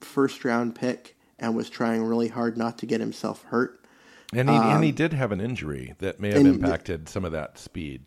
[0.00, 3.84] first round pick and was trying really hard not to get himself hurt.
[4.32, 7.32] And he um, and he did have an injury that may have impacted some of
[7.32, 8.02] that speed.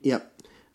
[0.00, 0.30] Yep.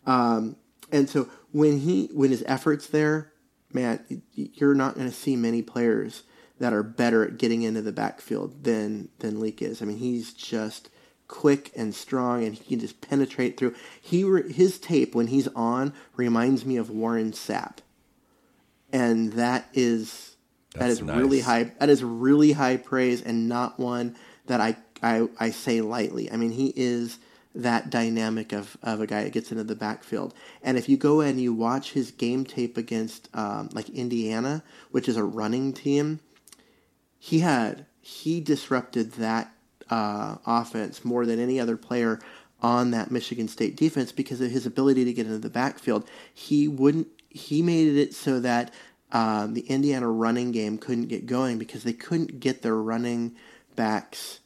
[0.06, 0.56] Um,
[0.90, 3.32] and so when he when his efforts there,
[3.72, 6.24] man, you're not going to see many players
[6.58, 9.80] that are better at getting into the backfield than than Leek is.
[9.80, 10.90] I mean, he's just
[11.28, 13.74] quick and strong, and he can just penetrate through.
[14.00, 17.78] He his tape when he's on reminds me of Warren Sapp,
[18.92, 20.27] and that is
[20.78, 21.16] That's that is nice.
[21.16, 21.72] really high.
[21.78, 24.16] That is really high praise, and not one
[24.46, 26.30] that I I, I say lightly.
[26.30, 27.18] I mean, he is
[27.54, 30.34] that dynamic of, of a guy that gets into the backfield.
[30.62, 35.08] And if you go and you watch his game tape against um, like Indiana, which
[35.08, 36.20] is a running team,
[37.18, 39.52] he had he disrupted that
[39.90, 42.20] uh, offense more than any other player
[42.60, 46.08] on that Michigan State defense because of his ability to get into the backfield.
[46.32, 47.08] He wouldn't.
[47.28, 48.72] He made it so that
[49.12, 53.36] um, the Indiana running game couldn't get going because they couldn't get their running
[53.76, 54.40] backs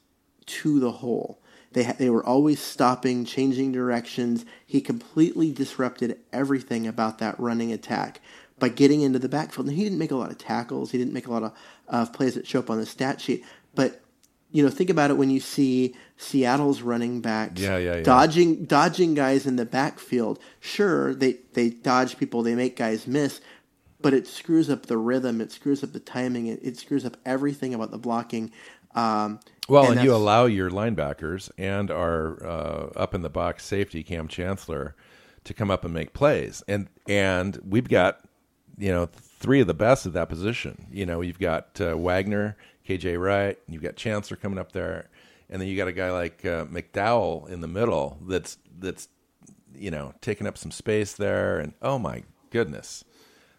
[0.45, 1.39] to the hole.
[1.73, 4.45] They they were always stopping, changing directions.
[4.65, 8.21] He completely disrupted everything about that running attack
[8.59, 9.67] by getting into the backfield.
[9.67, 10.91] And he didn't make a lot of tackles.
[10.91, 11.53] He didn't make a lot of,
[11.87, 13.43] of plays that show up on the stat sheet.
[13.75, 14.01] But
[14.51, 18.03] you know, think about it when you see Seattle's running backs yeah, yeah, yeah.
[18.03, 20.39] dodging dodging guys in the backfield.
[20.59, 23.41] Sure, they they dodge people, they make guys miss,
[24.03, 27.17] but it screws up the rhythm, it screws up the timing, it, it screws up
[27.25, 28.51] everything about the blocking.
[28.93, 33.65] Um, well, and, and you allow your linebackers and our uh, up in the box
[33.65, 34.95] safety Kam Chancellor
[35.45, 38.19] to come up and make plays, and and we've got
[38.77, 40.87] you know three of the best at that position.
[40.91, 45.09] You know, you've got uh, Wagner, KJ Wright, you've got Chancellor coming up there,
[45.49, 49.07] and then you got a guy like uh, McDowell in the middle that's that's
[49.73, 53.05] you know taking up some space there, and oh my goodness,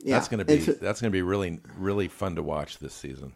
[0.05, 0.15] yeah.
[0.15, 3.33] that's gonna be that's gonna be really really fun to watch this season.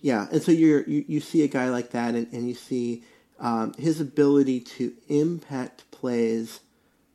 [0.00, 3.02] Yeah, and so you're, you you see a guy like that, and, and you see
[3.40, 6.60] um, his ability to impact plays,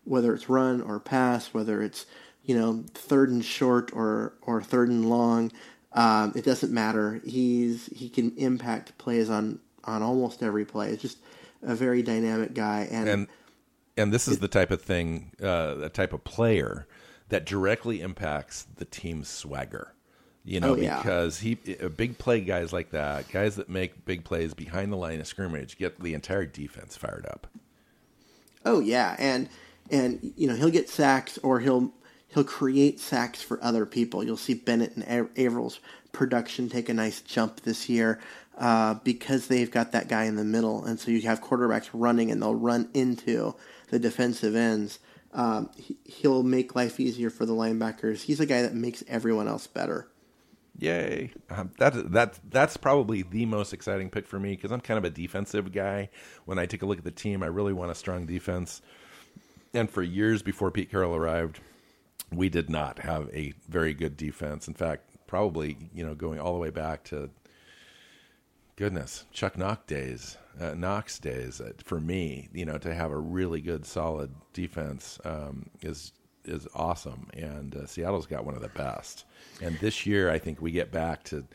[0.04, 2.06] whether it's run or pass, whether it's
[2.44, 5.52] you know third and short or or third and long.
[5.94, 7.22] Um, it doesn't matter.
[7.26, 10.90] He's he can impact plays on on almost every play.
[10.90, 11.20] It's just
[11.64, 13.28] a very dynamic guy, and and,
[13.96, 16.86] and this is it, the type of thing, uh, the type of player
[17.30, 19.94] that directly impacts the team's swagger
[20.50, 20.98] you know, oh, yeah.
[20.98, 24.98] because he a big play guys like that, guys that make big plays behind the
[24.98, 27.46] line of scrimmage, get the entire defense fired up.
[28.66, 29.50] Oh yeah, and
[29.92, 31.94] and you know he'll get sacks or he'll
[32.30, 34.24] he'll create sacks for other people.
[34.24, 35.80] You'll see Bennett and Avril's
[36.14, 38.20] production take a nice jump this year
[38.58, 42.32] uh, because they've got that guy in the middle, and so you have quarterbacks running
[42.32, 43.54] and they'll run into
[43.90, 45.00] the defensive ends.
[45.32, 48.24] Um, he, will make life easier for the linebackers.
[48.24, 50.08] He's a guy that makes everyone else better.
[50.80, 51.34] Yay!
[51.50, 55.04] Um, that that that's probably the most exciting pick for me because I'm kind of
[55.04, 56.10] a defensive guy.
[56.46, 58.82] When I take a look at the team, I really want a strong defense.
[59.74, 61.60] And for years before Pete Carroll arrived,
[62.32, 64.68] we did not have a very good defense.
[64.68, 67.30] In fact, probably you know going all the way back to
[68.78, 71.62] goodness Chuck Knox days, uh, Knox days.
[71.62, 76.12] Uh, for me, you know, to have a really good, solid defense um, is
[76.46, 79.26] is awesome, and uh, Seattle's got one of the best.
[79.62, 81.46] And this year, I think we get back to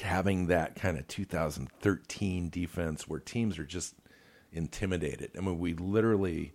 [0.00, 3.94] having that kind of 2013 defense where teams are just
[4.52, 5.32] intimidated.
[5.36, 6.52] I mean, we literally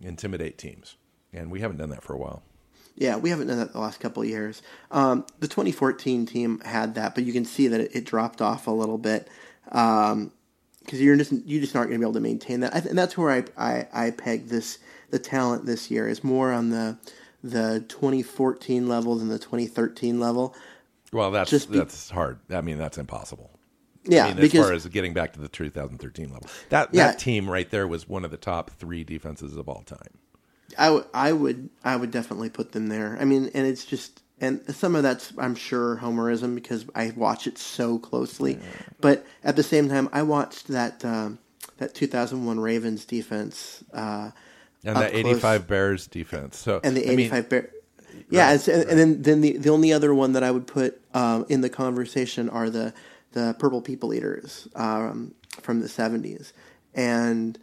[0.00, 0.96] intimidate teams,
[1.32, 2.42] and we haven't done that for a while.
[2.96, 4.62] Yeah, we haven't done that the last couple of years.
[4.90, 8.66] Um, the 2014 team had that, but you can see that it, it dropped off
[8.66, 9.28] a little bit
[10.90, 12.74] because you're just you just aren't going to be able to maintain that.
[12.84, 14.80] and that's where I, I I peg this
[15.10, 16.98] the talent this year is more on the
[17.44, 20.54] the 2014 level than the 2013 level.
[21.12, 22.40] Well, that's just be, that's hard.
[22.50, 23.50] I mean, that's impossible.
[24.04, 27.08] Yeah, I mean, because, as far as getting back to the 2013 level, that yeah,
[27.08, 30.18] that team right there was one of the top three defenses of all time.
[30.76, 33.16] I, w- I would I would definitely put them there.
[33.20, 37.46] I mean, and it's just and some of that's I'm sure homerism because I watch
[37.46, 38.60] it so closely, yeah.
[39.00, 41.38] but at the same time, I watched that um,
[41.76, 43.84] that 2001 Ravens defense.
[43.92, 44.30] Uh,
[44.82, 46.56] and the 85 Bears defense.
[46.56, 47.70] So and the 85 Bears.
[48.28, 48.88] Yeah, right, and, right.
[48.88, 51.70] and, then then the the only other one that I would put um, in the
[51.70, 52.94] conversation are the
[53.32, 56.52] the Purple People Eaters um, from the 70s,
[56.94, 57.58] and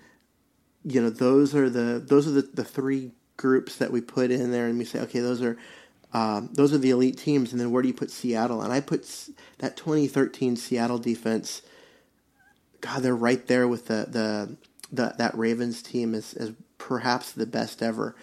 [0.84, 4.52] you know those are the those are the, the three groups that we put in
[4.52, 5.58] there, and we say, okay, those are
[6.18, 8.64] um, those are the elite teams, and then where do you put Seattle?
[8.64, 9.02] And I put
[9.60, 11.62] that 2013 Seattle defense.
[12.82, 14.58] God, they're right there with the the,
[14.92, 18.16] the that Ravens team as as perhaps the best ever.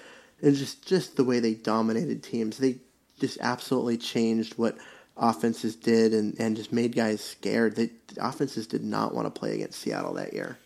[0.43, 2.79] And just just the way they dominated teams, they
[3.21, 4.77] just absolutely changed what
[5.17, 7.77] offenses did and, and just made guys scared.
[7.77, 10.59] They, the offenses did not want to play against Seattle that year.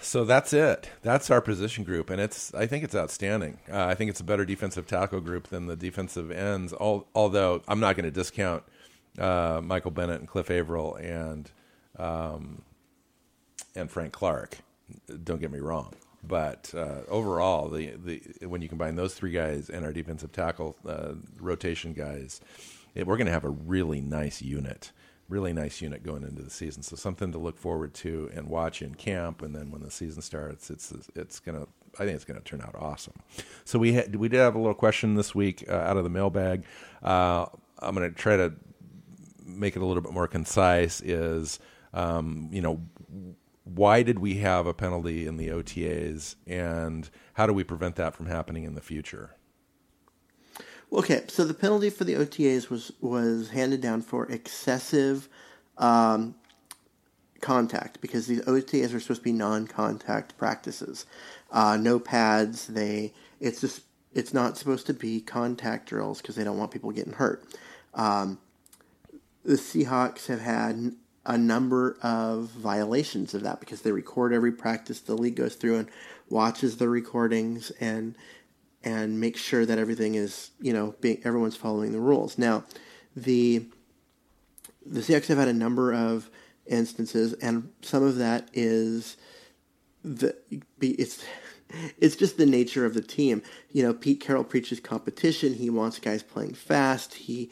[0.00, 0.90] So that's it.
[1.02, 2.52] That's our position group, and it's.
[2.54, 3.58] I think it's outstanding.
[3.70, 6.72] Uh, I think it's a better defensive tackle group than the defensive ends.
[6.72, 8.64] All, although I'm not going to discount
[9.18, 11.50] uh, Michael Bennett and Cliff Avril and
[11.98, 12.62] um,
[13.74, 14.58] and Frank Clark.
[15.22, 19.70] Don't get me wrong, but uh, overall, the the when you combine those three guys
[19.70, 22.40] and our defensive tackle uh, rotation guys,
[22.94, 24.92] it, we're going to have a really nice unit
[25.32, 26.82] really nice unit going into the season.
[26.82, 30.22] So something to look forward to and watch in camp, and then when the season
[30.22, 31.66] starts, it's it's gonna.
[31.98, 33.12] I think it's going to turn out awesome.
[33.66, 36.10] So we had, we did have a little question this week uh, out of the
[36.10, 36.64] mailbag.
[37.02, 37.44] Uh,
[37.80, 38.54] I'm going to try to
[39.44, 41.02] make it a little bit more concise.
[41.02, 41.58] Is
[41.92, 42.80] um, you know
[43.64, 48.14] why did we have a penalty in the OTAs, and how do we prevent that
[48.14, 49.36] from happening in the future?
[50.92, 55.26] Okay, so the penalty for the OTAs was was handed down for excessive
[55.78, 56.34] um,
[57.40, 61.06] contact because these OTAs are supposed to be non-contact practices.
[61.50, 62.66] Uh, no pads.
[62.66, 63.82] They it's just
[64.12, 67.42] it's not supposed to be contact drills because they don't want people getting hurt.
[67.94, 68.38] Um,
[69.44, 75.00] the Seahawks have had a number of violations of that because they record every practice.
[75.00, 75.88] The league goes through and
[76.28, 78.14] watches the recordings and
[78.84, 82.38] and make sure that everything is you know being everyone's following the rules.
[82.38, 82.64] Now,
[83.16, 83.64] the
[84.84, 86.30] the have had a number of
[86.66, 89.16] instances, and some of that is
[90.04, 90.34] the
[90.80, 91.24] it's
[91.98, 93.42] it's just the nature of the team.
[93.70, 95.54] You know, Pete Carroll preaches competition.
[95.54, 97.14] He wants guys playing fast.
[97.14, 97.50] He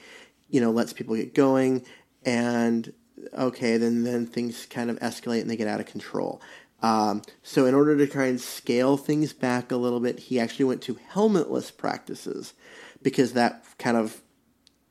[0.48, 1.84] you know lets people get going,
[2.24, 2.92] and
[3.38, 6.40] okay, then then things kind of escalate and they get out of control.
[6.82, 10.64] Um, so, in order to try and scale things back a little bit, he actually
[10.64, 12.54] went to helmetless practices
[13.02, 14.22] because that kind of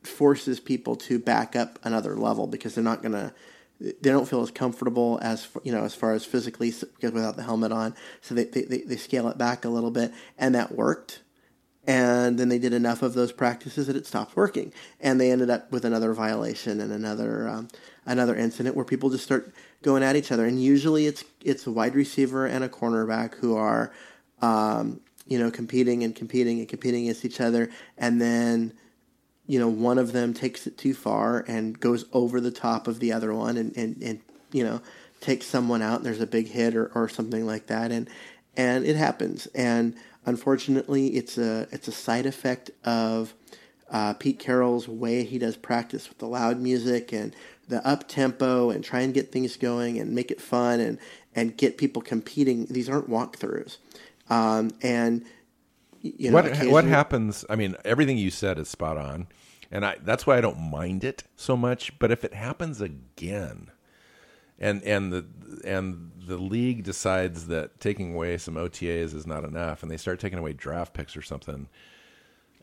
[0.04, 3.34] forces people to back up another level because they're not going to
[3.80, 7.44] they don't feel as comfortable as you know as far as physically because without the
[7.44, 7.96] helmet on.
[8.22, 11.22] So they, they, they scale it back a little bit and that worked
[11.88, 14.74] and then they did enough of those practices that it stopped working.
[15.00, 17.70] And they ended up with another violation and another um,
[18.06, 21.72] another incident where people just start going at each other, and usually it's it's a
[21.72, 23.94] wide receiver and a cornerback who are,
[24.42, 28.74] um, you know, competing and competing and competing against each other, and then,
[29.48, 33.00] you know, one of them takes it too far and goes over the top of
[33.00, 34.20] the other one, and and, and
[34.52, 34.82] you know,
[35.22, 38.10] takes someone out, and there's a big hit or, or something like that, and
[38.58, 39.96] and it happens, and
[40.26, 43.34] unfortunately, it's a it's a side effect of
[43.90, 47.36] uh, Pete Carroll's way he does practice with the loud music and
[47.68, 50.98] the up tempo and try and get things going and make it fun and
[51.36, 52.66] and get people competing.
[52.66, 53.78] These aren't walkthroughs,
[54.30, 55.26] um, and
[56.02, 57.46] you know, what what happens?
[57.50, 59.28] I mean, everything you said is spot on,
[59.72, 61.98] and I that's why I don't mind it so much.
[62.00, 63.72] But if it happens again,
[64.58, 65.26] and and the
[65.66, 70.20] and the league decides that taking away some OTAs is not enough, and they start
[70.20, 71.68] taking away draft picks or something.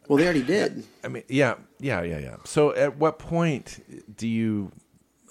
[0.08, 0.84] Well, they already did.
[1.02, 2.36] I mean, yeah, yeah, yeah, yeah.
[2.44, 3.84] So, at what point
[4.16, 4.70] do you?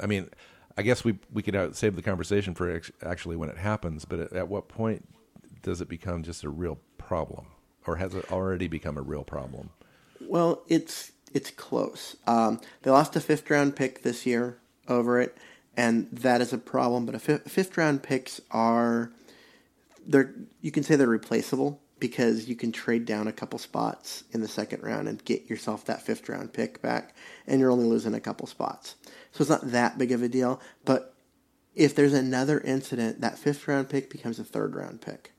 [0.01, 0.29] I mean,
[0.77, 4.03] I guess we we could save the conversation for actually when it happens.
[4.03, 5.07] But at, at what point
[5.63, 7.47] does it become just a real problem,
[7.87, 9.69] or has it already become a real problem?
[10.19, 12.17] Well, it's it's close.
[12.27, 14.57] Um, they lost a fifth round pick this year
[14.89, 15.37] over it
[15.77, 17.05] and that is a problem.
[17.05, 19.11] But a f- fifth round picks are
[20.05, 24.41] they're you can say they're replaceable because you can trade down a couple spots in
[24.41, 27.15] the second round and get yourself that fifth round pick back,
[27.47, 28.95] and you're only losing a couple spots.
[29.31, 30.61] So it's not that big of a deal.
[30.83, 31.15] But
[31.73, 35.31] if there's another incident, that fifth round pick becomes a third round pick.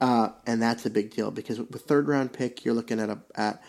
[0.00, 3.18] Uh, and that's a big deal because with third round pick, you're looking at a
[3.34, 3.62] at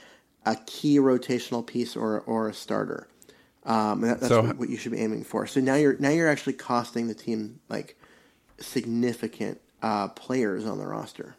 [0.46, 3.08] a key rotational piece or or a starter.
[3.66, 5.46] Um, that, that's so, what, what, you should be aiming for.
[5.46, 7.98] So now you're now you're actually costing the team like
[8.60, 11.36] significant uh, players on the roster.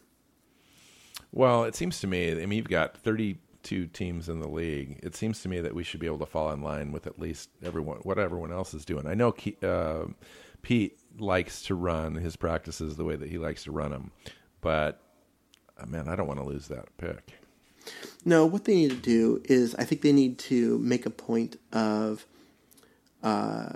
[1.33, 2.31] Well, it seems to me.
[2.33, 4.99] I mean, you've got 32 teams in the league.
[5.03, 7.19] It seems to me that we should be able to fall in line with at
[7.19, 9.07] least everyone, what everyone else is doing.
[9.07, 10.07] I know uh,
[10.63, 14.11] Pete likes to run his practices the way that he likes to run them,
[14.61, 15.01] but
[15.79, 17.40] uh, man, I don't want to lose that pick.
[18.25, 21.59] No, what they need to do is I think they need to make a point
[21.73, 22.27] of
[23.23, 23.71] uh,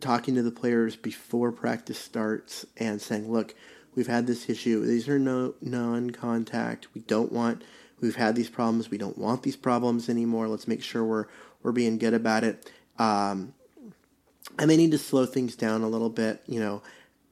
[0.00, 3.54] talking to the players before practice starts and saying, look,
[3.94, 4.84] we've had this issue.
[4.84, 6.88] These are no non-contact.
[6.94, 7.62] We don't want.
[8.00, 8.90] We've had these problems.
[8.90, 10.48] We don't want these problems anymore.
[10.48, 11.26] Let's make sure we're
[11.62, 12.70] we're being good about it.
[12.98, 13.54] Um,
[14.58, 16.82] and they need to slow things down a little bit, you know,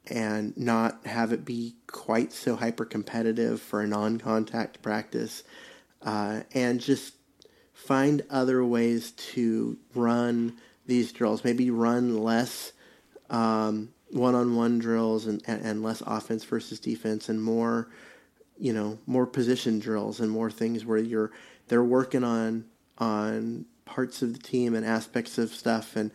[0.07, 5.43] and not have it be quite so hyper competitive for a non-contact practice
[6.03, 7.15] uh, and just
[7.73, 11.45] find other ways to run these drills.
[11.45, 12.73] Maybe run less
[13.29, 17.89] um, one-on-one drills and, and, and, less offense versus defense, and more,
[18.59, 21.31] you know, more position drills and more things where you're
[21.69, 22.65] they're working on
[22.99, 26.11] on parts of the team and aspects of stuff, and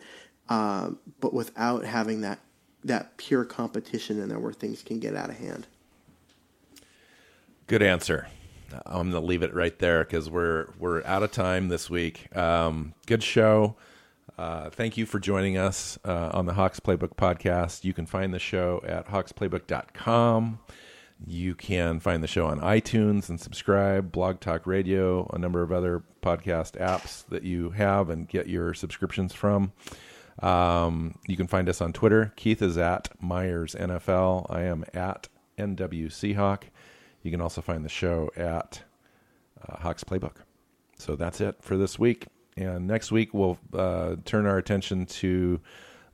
[0.48, 2.38] um, but without having that
[2.84, 5.66] that pure competition in there where things can get out of hand.
[7.66, 8.28] Good answer.
[8.84, 12.34] I'm going to leave it right there because we're we're out of time this week.
[12.36, 13.76] Um, good show.
[14.38, 17.84] Uh, thank you for joining us uh, on the Hawks Playbook podcast.
[17.84, 20.58] You can find the show at hawksplaybook.com.
[21.26, 25.72] You can find the show on iTunes and subscribe, Blog Talk Radio, a number of
[25.72, 29.72] other podcast apps that you have and get your subscriptions from.
[30.42, 32.34] Um, you can find us on Twitter.
[32.36, 34.46] Keith is at Myers NFL.
[34.50, 36.64] I am at NW Seahawk.
[37.26, 38.80] You can also find the show at
[39.68, 40.36] uh, Hawks Playbook.
[40.96, 42.26] So that's it for this week.
[42.56, 45.60] And next week, we'll uh, turn our attention to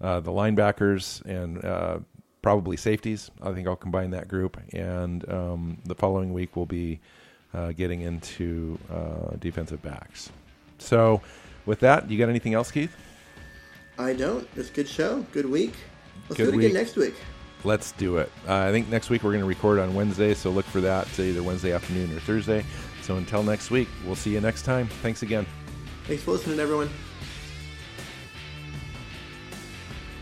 [0.01, 1.99] uh, the linebackers and uh,
[2.41, 3.31] probably safeties.
[3.43, 4.59] I think I'll combine that group.
[4.73, 6.99] And um, the following week, we'll be
[7.53, 10.33] uh, getting into uh, defensive backs.
[10.79, 11.21] So,
[11.67, 12.97] with that, you got anything else, Keith?
[13.99, 14.49] I don't.
[14.57, 15.27] It's a good show.
[15.31, 15.75] Good week.
[16.31, 16.67] Let's good do it week.
[16.71, 17.15] again next week.
[17.65, 18.31] Let's do it.
[18.49, 21.07] Uh, I think next week we're going to record on Wednesday, so look for that
[21.15, 22.65] to either Wednesday afternoon or Thursday.
[23.03, 24.89] So until next week, we'll see you next time.
[25.03, 25.47] Thanks again.
[26.05, 26.91] Thanks for listening, everyone.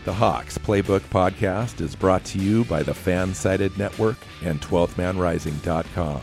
[0.03, 6.21] The Hawks Playbook Podcast is brought to you by the Fansided Network and 12thManRising.com.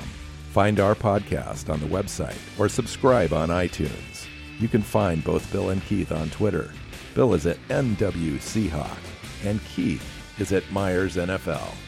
[0.51, 4.27] Find our podcast on the website or subscribe on iTunes.
[4.59, 6.73] You can find both Bill and Keith on Twitter.
[7.15, 8.99] Bill is at NW Seahawk,
[9.45, 11.88] and Keith is at Myers NFL.